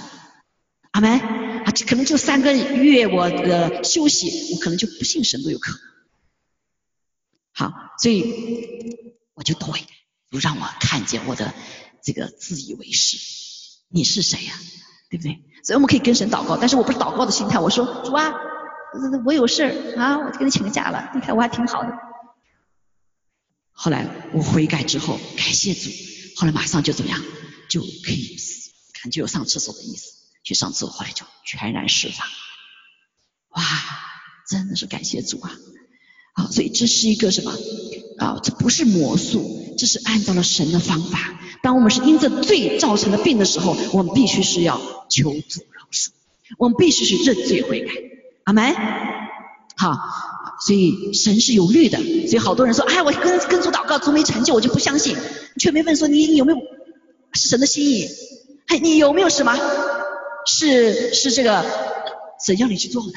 [0.90, 5.80] 阿门啊，可能就三个月我的休息，我可能就不信神都有可能。
[7.52, 8.96] 好，所以
[9.34, 9.78] 我就祷，
[10.30, 11.54] 就让我看见我的
[12.02, 13.16] 这个自以为是。
[13.88, 14.54] 你是谁呀？
[15.10, 15.42] 对不对？
[15.64, 17.58] 所以我们可以跟神祷告，但是我不是祷告的心态。
[17.58, 18.32] 我说主啊，
[19.24, 21.10] 我有事啊，我就给你请个假了。
[21.14, 21.92] 你看我还挺好的。
[23.82, 25.88] 后来我悔改之后，感谢主，
[26.36, 27.18] 后来马上就怎么样？
[27.70, 28.36] 就可以
[29.02, 30.12] 感觉有上厕所的意思，
[30.44, 32.26] 去上厕所，后来就全然释放。
[33.52, 33.64] 哇，
[34.50, 35.50] 真的是感谢主啊！
[36.34, 37.56] 啊，所以这是一个什么
[38.18, 38.38] 啊？
[38.42, 41.40] 这不是魔术，这是按照了神的方法。
[41.62, 44.78] 当我们是因着罪造成的病的时候，我们必须是要
[45.08, 46.10] 求主饶恕，
[46.58, 47.94] 我们必须是认罪悔改。
[48.44, 48.74] 阿门。
[49.80, 49.98] 好，
[50.60, 51.96] 所以神是有律的。
[52.28, 55.16] 所以好多人说，哎，我跟跟主祷告，主没成就，我就不相信。
[55.58, 56.58] 却没问说你有没有？
[57.32, 58.06] 是神的心意，
[58.68, 59.56] 嘿，你有没有什么？
[60.44, 61.64] 是是这个
[62.44, 63.12] 神要你去做的。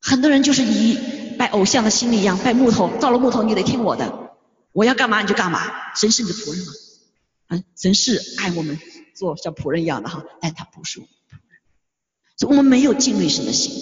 [0.00, 0.96] 很多人就是以
[1.36, 4.30] 拜偶像的心理一样，拜木头，造了木头你得听我的，
[4.72, 5.60] 我要干嘛你就干嘛。
[5.94, 6.72] 神是你的仆人吗？
[7.48, 8.78] 嗯，神是爱我们
[9.14, 11.58] 做像仆人一样的哈，但他不是我们仆人，
[12.38, 13.72] 所以我们没有敬畏神的心。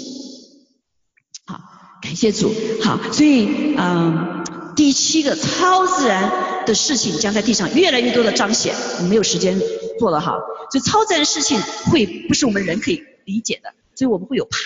[2.05, 2.55] 感谢主。
[2.83, 4.45] 好，所以嗯，
[4.77, 6.31] 第七个超自然。
[6.65, 9.61] 的事情将在地上越来越多的彰显，我们没有时间
[9.99, 10.33] 做了哈，
[10.71, 11.61] 所以超自然事情
[11.93, 14.57] 会不是我们人可以理解的，所以我们会有怕，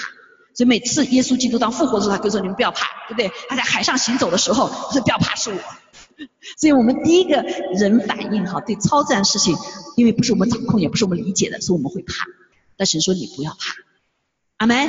[0.55, 5.57] 所以每次耶稣基督当复活的时候，他就说：“你们不要怕，对不对？”他在海上行走的时候，他说：“不要怕，是我。
[6.57, 7.45] ”所以我们第一个
[7.77, 9.57] 人反应哈，对超自然事情，
[9.97, 12.27] 因为不是我们掌控，也不是我们理解的，所以我们会怕。
[12.77, 13.75] 但神说：“你不要怕。”
[14.59, 14.89] 阿门。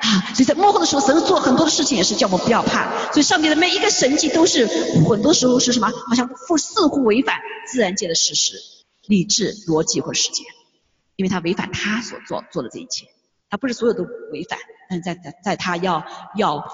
[0.00, 3.10] 啊，所以在幕后的时候，神做很多的事情也是叫我们不要怕。
[3.12, 4.66] 所以上面的每一个神迹都是
[5.08, 5.90] 很多时候是什么？
[6.08, 6.28] 好像
[6.58, 7.36] 似乎违反
[7.70, 8.54] 自然界的事实、
[9.06, 10.46] 理智、逻辑或时间，
[11.16, 13.06] 因为他违反他所做做的这一切。
[13.50, 14.58] 他不是所有都违反，
[14.90, 16.04] 但是在在在他要
[16.36, 16.64] 要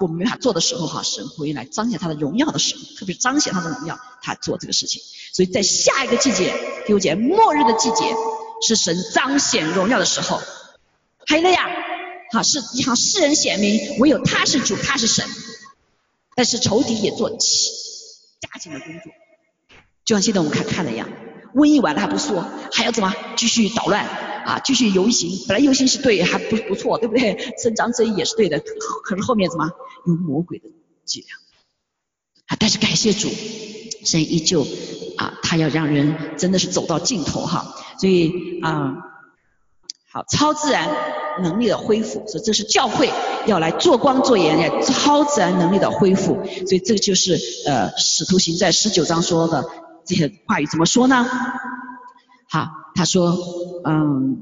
[0.00, 5.02] 我们没法做的时候，哈，神会来彰显他的荣耀的时候，特别彰显他的荣耀，他做这个事情。
[5.32, 6.54] 所以在下一个季节，
[6.86, 8.04] 第五节末日的季节，
[8.62, 10.40] 是神彰显荣耀的时候。
[11.26, 11.68] 还有呀，
[12.32, 15.24] 好是向世人显明，唯有他是主，他是神。
[16.36, 17.70] 但是仇敌也做起
[18.40, 19.12] 加紧的工作，
[20.04, 21.08] 就像现在我们看看的一样，
[21.54, 24.06] 瘟疫完了还不说，还要怎么继续捣乱
[24.46, 24.60] 啊？
[24.64, 27.54] 继续游行，本来游行是对，还不不错，对不对？
[27.60, 28.62] 伸张正义也是对的，
[29.04, 29.70] 可是后面怎么
[30.06, 30.68] 有魔鬼的
[31.04, 31.28] 伎俩
[32.46, 32.56] 啊？
[32.58, 33.28] 但是感谢主，
[34.04, 34.66] 神依旧
[35.18, 39.08] 啊，他要让人真的是走到尽头哈，所以啊。
[40.12, 40.88] 好，超自然
[41.42, 43.10] 能力的恢复，所以这是教会
[43.46, 46.34] 要来做光做盐，要超自然能力的恢复，
[46.66, 49.64] 所以这个就是呃使徒行在十九章说的
[50.04, 51.26] 这些话语怎么说呢？
[52.48, 53.36] 好，他说，
[53.84, 54.38] 嗯，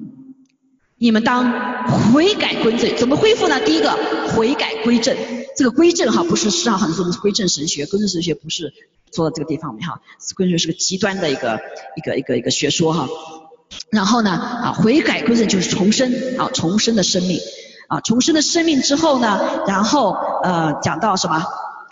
[0.96, 3.60] 你们当悔改归正，怎么恢复呢？
[3.60, 3.98] 第一个
[4.34, 5.16] 悔改归正，
[5.56, 8.72] 这个归正哈不是世上很多的归正神学，归正神学不是
[9.14, 10.00] 说到这个地方面哈，
[10.36, 11.60] 归正是个极端的一个
[11.96, 13.08] 一个一个一个学说哈。
[13.90, 17.40] 然后呢，啊，悔改归正就是重生，啊，重生的生命，
[17.88, 21.44] 啊，重生的生命之后呢，然后呃，讲到什么，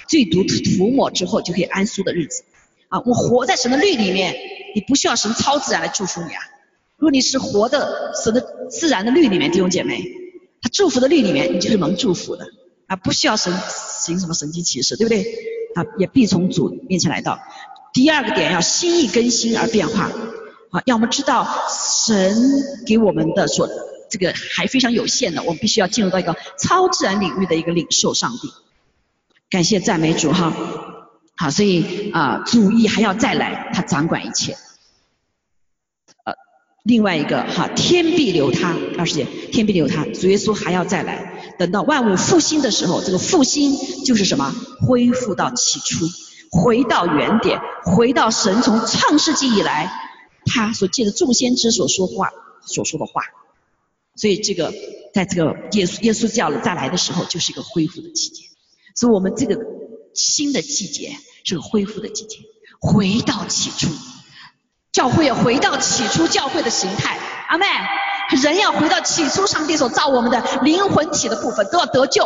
[0.08, 2.44] 最毒涂抹之后就可以安舒的日子，
[2.88, 4.34] 啊，我活在神的律里面，
[4.74, 6.40] 你不需要神超自然来祝福你啊，
[6.96, 10.02] 如果你是活的神的自然的律里面，弟兄姐妹，
[10.62, 12.46] 他祝福的律里面，你就是能祝福的，
[12.86, 15.22] 啊，不需要神行什么神迹奇事，对不对？
[15.74, 17.38] 啊，也必从主面前来到。
[17.92, 20.10] 第二个点要心意更新而变化。
[20.70, 22.36] 啊，要么知道神
[22.86, 23.68] 给我们的所
[24.08, 28.52] 这个还非常有限的，我们必须要进入到一个超自然领域的一个领受上帝。
[29.50, 30.52] 感谢赞美主哈，
[31.36, 34.56] 好，所以啊，主意还要再来，他掌管一切。
[36.24, 36.34] 呃，
[36.84, 44.52] 另外一个哈，天必留他，二十节，天必留他，主耶稣还要再来，等到万物复兴的时候，这个复兴就是什么？
[44.86, 46.06] 恢复到起初，
[46.50, 50.05] 回到原点，回到神从创世纪以来。
[50.46, 52.30] 他所借的众先知所说话
[52.64, 53.22] 所说的话，
[54.14, 54.72] 所以这个
[55.12, 58.44] 在这个耶稣耶稣教再来的时候，就是一个恢复的季节。
[58.94, 59.58] 所以我们这个
[60.14, 62.38] 新的季节是个恢复的季节，
[62.80, 63.92] 回到起初，
[64.90, 67.18] 教会要回到起初教会的形态。
[67.48, 67.66] 阿妹，
[68.42, 72.24] 人要回到起初上帝所造我们的灵魂体的部分，都要得救。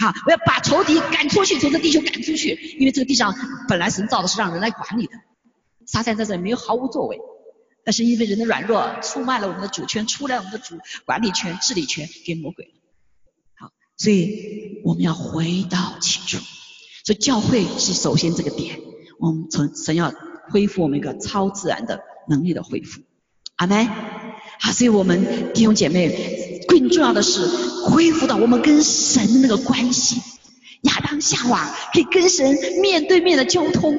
[0.00, 3.34] 好，我要把仇敌赶出去，从这地球赶出去，因为这个地上
[3.68, 5.12] 本来神造的是让人来管理的。
[5.90, 7.18] 撒旦在这里没有毫无作为，
[7.82, 10.76] 但是因为人的软弱，出卖了我们的主权，出来我们的主
[11.06, 12.74] 管理权、治理权给魔鬼。
[13.54, 16.36] 好，所以我们要回到起初。
[17.06, 18.78] 所以教会是首先这个点，
[19.18, 20.12] 我们从神要
[20.50, 23.00] 恢复我们一个超自然的能力的恢复。
[23.56, 23.86] 阿门。
[24.60, 27.46] 好，所以我们弟兄姐妹更重要的是
[27.86, 30.20] 恢复到我们跟神的那个关系。
[30.82, 33.96] 亚当夏娃可以跟神面对面的交通。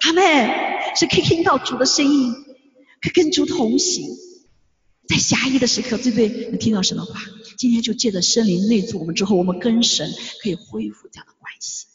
[0.00, 0.50] 阿妹
[0.94, 2.32] 是可以听到主的声音，
[3.00, 4.08] 可以跟主同行，
[5.08, 6.28] 在狭义的时刻，对不对？
[6.50, 7.20] 能听到什么话。
[7.56, 11.86] 今天就借着森林内住我们之后，我们跟神可以恢复这样的关系。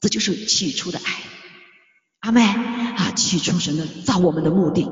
[0.00, 1.04] 这就是起初的爱。
[2.20, 4.90] 阿妹啊，起初神的造我们的目的，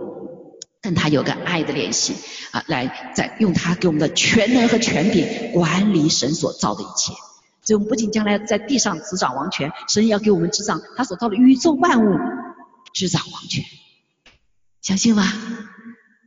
[0.80, 2.14] 跟他有个爱的联系
[2.52, 7.12] 啊，来在用他给我们的全能和权柄管理神所造的一切。
[7.64, 12.18] 所以我们不仅将来在地上执掌王权，神也要给我们执掌他所造的宇宙万物
[12.92, 13.64] 执掌王权，
[14.80, 15.24] 相信吗？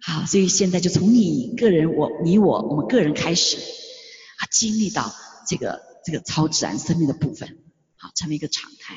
[0.01, 5.13] 好，所以现在就从你个人，我、你、我，我们个人开始啊，经历到
[5.47, 7.57] 这个这个超自然生命的部分，
[7.97, 8.95] 好，成为一个常态。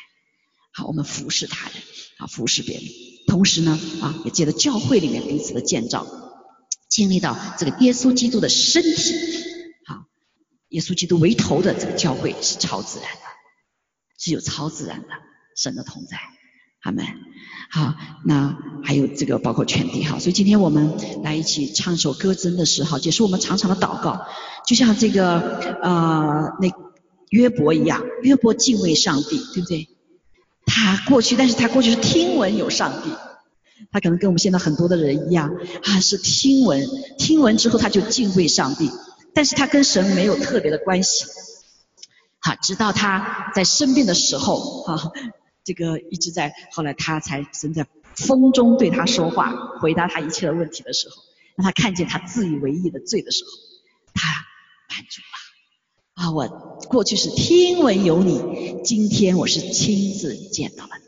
[0.72, 1.76] 好，我们服侍他人，
[2.18, 2.84] 啊，服侍别人，
[3.26, 6.06] 同时呢，啊，也借着教会里面彼此的建造，
[6.88, 9.47] 经历到这个耶稣基督的身体。
[10.68, 13.20] 耶稣基督为头的这个教会是超自然的，
[14.18, 15.08] 是有超自然的
[15.56, 16.18] 神的同在，
[16.82, 17.04] 好们。
[17.70, 17.94] 好，
[18.24, 24.26] 那还有这个包括全地哈，所以今天我们来一起唱一首歌真的是哈，也是我们常常的祷告，
[24.66, 25.38] 就像这个
[25.82, 26.70] 呃那
[27.28, 29.88] 约伯一样，约伯敬畏上帝，对不对？
[30.64, 33.10] 他过去，但是他过去是听闻有上帝，
[33.90, 36.88] 他可能跟我们现在很多的人一样啊，是听闻，
[37.18, 38.90] 听闻之后他就敬畏上帝。
[39.38, 41.24] 但是他跟神没有特别的关系。
[42.40, 45.12] 好，直到他在生病的时候，哈，
[45.62, 47.86] 这个一直在，后来他才神在
[48.16, 51.22] 风中对他说话，回答他一切的问题的时候，
[51.54, 53.50] 让他看见他自以为意的罪的时候，
[54.12, 54.28] 他
[54.92, 56.24] 满足了。
[56.24, 56.48] 啊，我
[56.88, 61.07] 过去是听闻有你，今天我是亲自见到了你。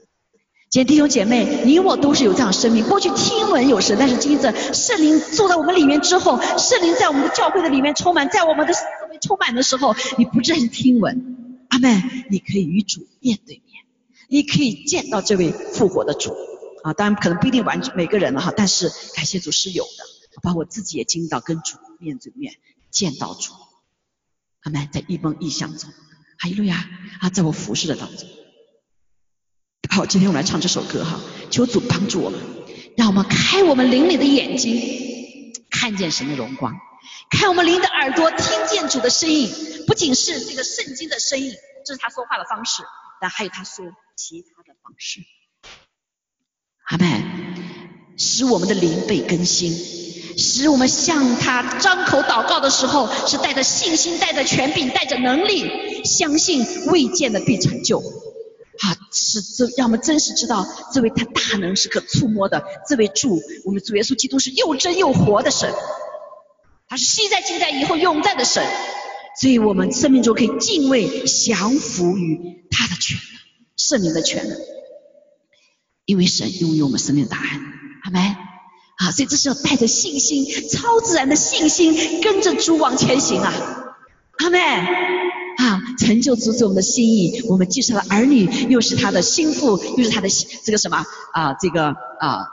[0.70, 2.88] 姐弟兄姐妹，你我都是有这样生命。
[2.88, 12.00] 过去听闻有神，但是今日圣灵住在我们里面之后，圣灵在我们的教会的里面充满，在我们的思维充满的时候，你不再是听闻，阿妹，
[12.30, 13.84] 你可以与主面对面，
[14.28, 16.36] 你可以见到这位复活的主。
[16.84, 22.54] 啊，当然可能不一定完全每个人了哈，但是感谢主是有的，包括我自己也经到跟主面对面
[22.92, 23.54] 见到主。
[24.60, 25.90] 阿妹，在一梦异象中，
[26.38, 28.28] 哈利路亚啊，在我服侍的当中。
[29.92, 31.20] 好，今天我们来唱这首歌哈，
[31.50, 32.38] 求主帮助我们，
[32.96, 36.72] 让我们开我们灵里的眼睛，看见神的荣光；
[37.28, 39.50] 开我们灵的耳朵，听见主的声音。
[39.88, 41.52] 不仅是这个圣经的声音，
[41.84, 42.84] 这是他说话的方式，
[43.20, 43.84] 但还有他说
[44.16, 45.20] 其他的方式。
[46.84, 49.72] 阿门，使我们的灵被更新，
[50.38, 58.00] 使我们向他张口祷告的时候，是带着信心、带着权柄、带着能力，相信未见的必成就。
[58.80, 65.70] 啊，是这让我们真实知道，这位他大能是可触摸的，这位主，我们主耶稣基督是又真又活的神，
[66.88, 68.66] 他是昔在、今在、以后永在的神，
[69.38, 73.38] 所以我们生命中可以敬畏、降服于他的权能、
[73.76, 74.58] 圣灵的权能，
[76.06, 77.60] 因为神拥有我们生命的答案，
[78.02, 78.18] 好没？
[78.96, 83.52] 啊，所以这是要带着信心、超自然的信心，跟着主往前行啊，
[84.38, 84.58] 阿妹。
[85.60, 90.28] 啊，成就主子我们的心意，我们继承了儿女，又是他的心腹，又是他的
[90.64, 91.04] 这个什么
[91.34, 91.88] 啊，这个
[92.18, 92.46] 啊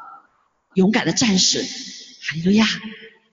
[0.74, 2.66] 勇敢的战士，哈利路亚，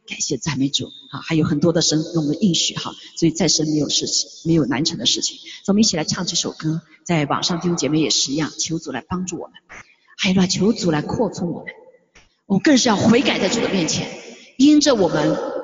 [0.06, 9.54] 感谢赞美主啊，还有很多的神给我们应许哈，所以再生没有事情，没有难成的事情，我们一起来唱这首歌，在网上弟兄姐妹也是一样，求主来帮助我们，
[10.16, 11.74] 还有呢，求主来扩充我们，
[12.46, 14.08] 我们更是要悔改在主的面前，
[14.56, 15.63] 因着我们。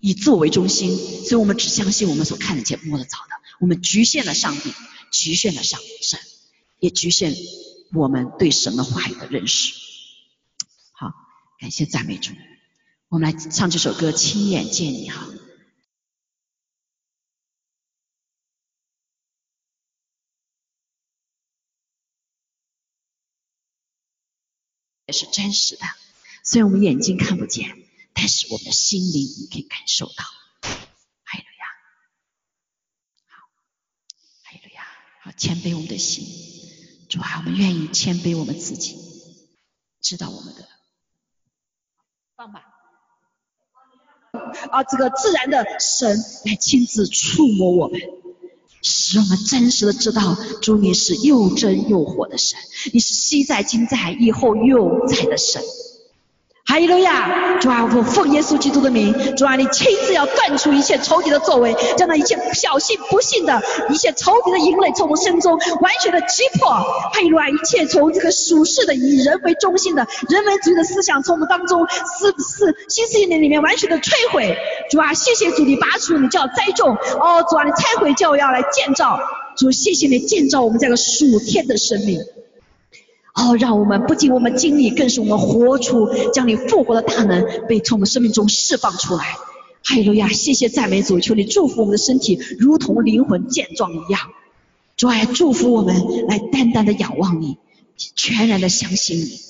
[0.00, 3.36] 以自我为中心，所以我们只相信我们所看得见、摸得着的。
[3.60, 4.72] 我们局限了上帝，
[5.10, 6.20] 局限了上神，
[6.78, 7.34] 也局限
[7.92, 9.74] 我们对神的话语的认识。
[10.92, 11.12] 好，
[11.58, 12.32] 感谢赞美主。
[13.08, 15.26] 我们来唱这首歌《亲眼见你》哈，
[25.06, 25.82] 也是真实的，
[26.44, 27.87] 虽然我们眼睛看不见。
[28.20, 30.24] 但是我们的心灵你可以感受到，
[30.64, 31.66] 哈利路亚，
[33.28, 33.46] 好，
[34.42, 34.82] 哈利路亚，
[35.22, 36.26] 好，谦卑我们的心，
[37.08, 38.98] 主啊，我们愿意谦卑我们自己，
[40.00, 40.68] 知道我们的，
[42.34, 42.64] 放吧，
[44.72, 48.00] 啊，这个自然的神来亲自触摸我们，
[48.82, 52.58] 使我们真实的知道，主你是又真又活的神，
[52.92, 55.62] 你是昔在今在以后又在的神。
[56.68, 57.58] 哈利路亚！
[57.62, 66.68] 主啊，我奉耶稣基督的名，主啊，你亲自要断除一切仇敌的作为，将那一切小信不信的一切仇敌的营垒从我们身中完全的击破。
[66.68, 67.48] 哈利路亚！
[67.48, 74.54] 一切从这个属世的以人为中心的人文主义的思想从我们当中四四新四一年里面完全的摧毁。
[74.90, 76.94] 主啊，谢谢主，你拔除，你叫栽种。
[77.18, 79.18] 哦，主啊，你拆毁叫要来建造。
[79.56, 82.20] 主，谢谢你建造我们这个属天的生命。
[83.38, 89.36] 哦，让我们不仅我们经历，更是我们活出将你复活的大能被从我们生命中释放出来。
[89.84, 90.28] 哈利路亚！
[90.28, 94.20] 谢谢赞美主，求你祝福我们的身体，如同灵魂健壮一样。
[94.96, 97.58] 主啊，祝福我们来单单的仰望你，
[98.16, 99.47] 全然的相信你。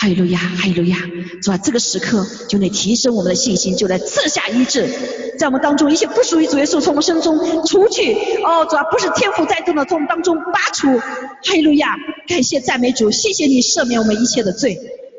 [0.00, 0.96] 哈利路亚，哈利路亚！
[1.42, 4.88] 主啊，这个时刻就来提升我们的信心，就来赐下医治，
[5.36, 7.36] 在我们当中一些不属于主耶稣从我们身中
[7.66, 8.14] 除去。
[8.44, 10.86] 哦，主啊，不是天赋在动的从我们当中拔除。
[10.98, 11.96] 哈利路亚！
[12.28, 14.78] 感谢赞美主，谢谢你赦免我们一切的罪。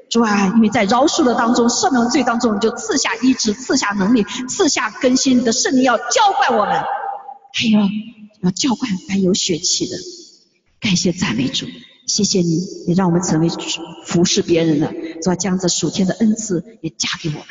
[0.09, 6.75] 主啊，因为在饶恕的当中，赦免罪当中，你就赐下医治，赐下能力，赐下更新的圣灵要浇灌我们，
[7.53, 7.79] 还有
[8.43, 9.97] 要浇灌凡有血气的。
[10.79, 11.65] 感谢赞美主。
[12.09, 12.57] 谢谢你，
[12.87, 13.47] 也让我们成为
[14.03, 14.91] 服侍别人的，
[15.21, 17.45] 主要将这属天的恩赐也加给我们，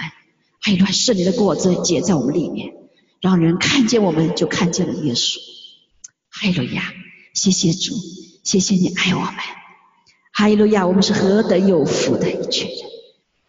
[0.58, 2.74] 还有一段圣灵的果子结在我们里面，
[3.20, 5.36] 让人看见我们就看见了耶稣。
[6.28, 6.92] 哈利路亚，
[7.34, 7.94] 谢谢主，
[8.42, 9.34] 谢谢你爱我们。
[10.32, 12.78] 哈利路亚，我们是何等有福的一群人，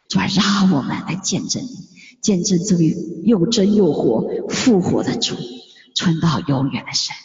[0.10, 1.89] 主啊，让我们来见证你，
[2.22, 2.95] 见证这位
[3.26, 5.36] 又真又活复活的主，
[5.95, 7.16] 存到永远的神。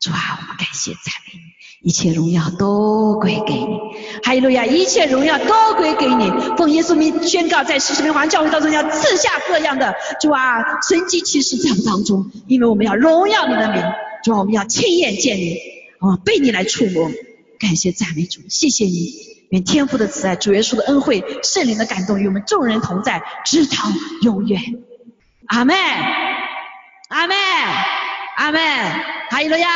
[0.00, 1.65] 主啊，我们感谢赞美你。
[1.82, 3.78] 一切荣耀都归给你，
[4.24, 6.30] 哈利路亚，一切荣耀都归给你。
[6.56, 13.82] 奉耶稣名宣告，在十世名皇教会当中要赐下各样的主啊神迹奇事在我们当中，因为我们要荣耀你的名，
[14.24, 15.58] 主啊我们要亲眼见你，
[16.00, 17.10] 啊被你来触摸。
[17.58, 19.12] 感谢赞美主，谢谢你，
[19.50, 23.76] 愿天父的慈爱、主耶稣的恩惠、圣灵的感动与我们众人同在，直到
[24.22, 24.60] 永远。
[25.46, 25.76] 阿门，
[27.08, 27.36] 阿门，
[28.36, 28.60] 阿门。
[29.30, 29.68] 哈利路亚，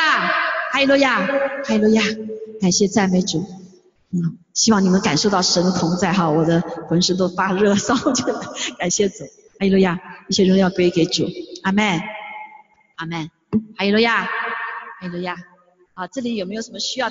[0.73, 2.03] 哈利路亚，哈利路亚。
[2.61, 3.45] 感谢赞美主，
[4.11, 8.35] 嗯，希望你们感受到神的同在哈，我的浑身都发热，烧起来。
[8.79, 9.99] 感谢主，哈利路亚，
[10.29, 11.27] 一些荣耀归给主。
[11.63, 12.01] 阿门，
[12.97, 13.31] 阿门。
[13.77, 14.31] 哈利路亚，哈
[15.01, 15.37] 利路亚。
[15.95, 17.09] 好，这里有没有什么需要？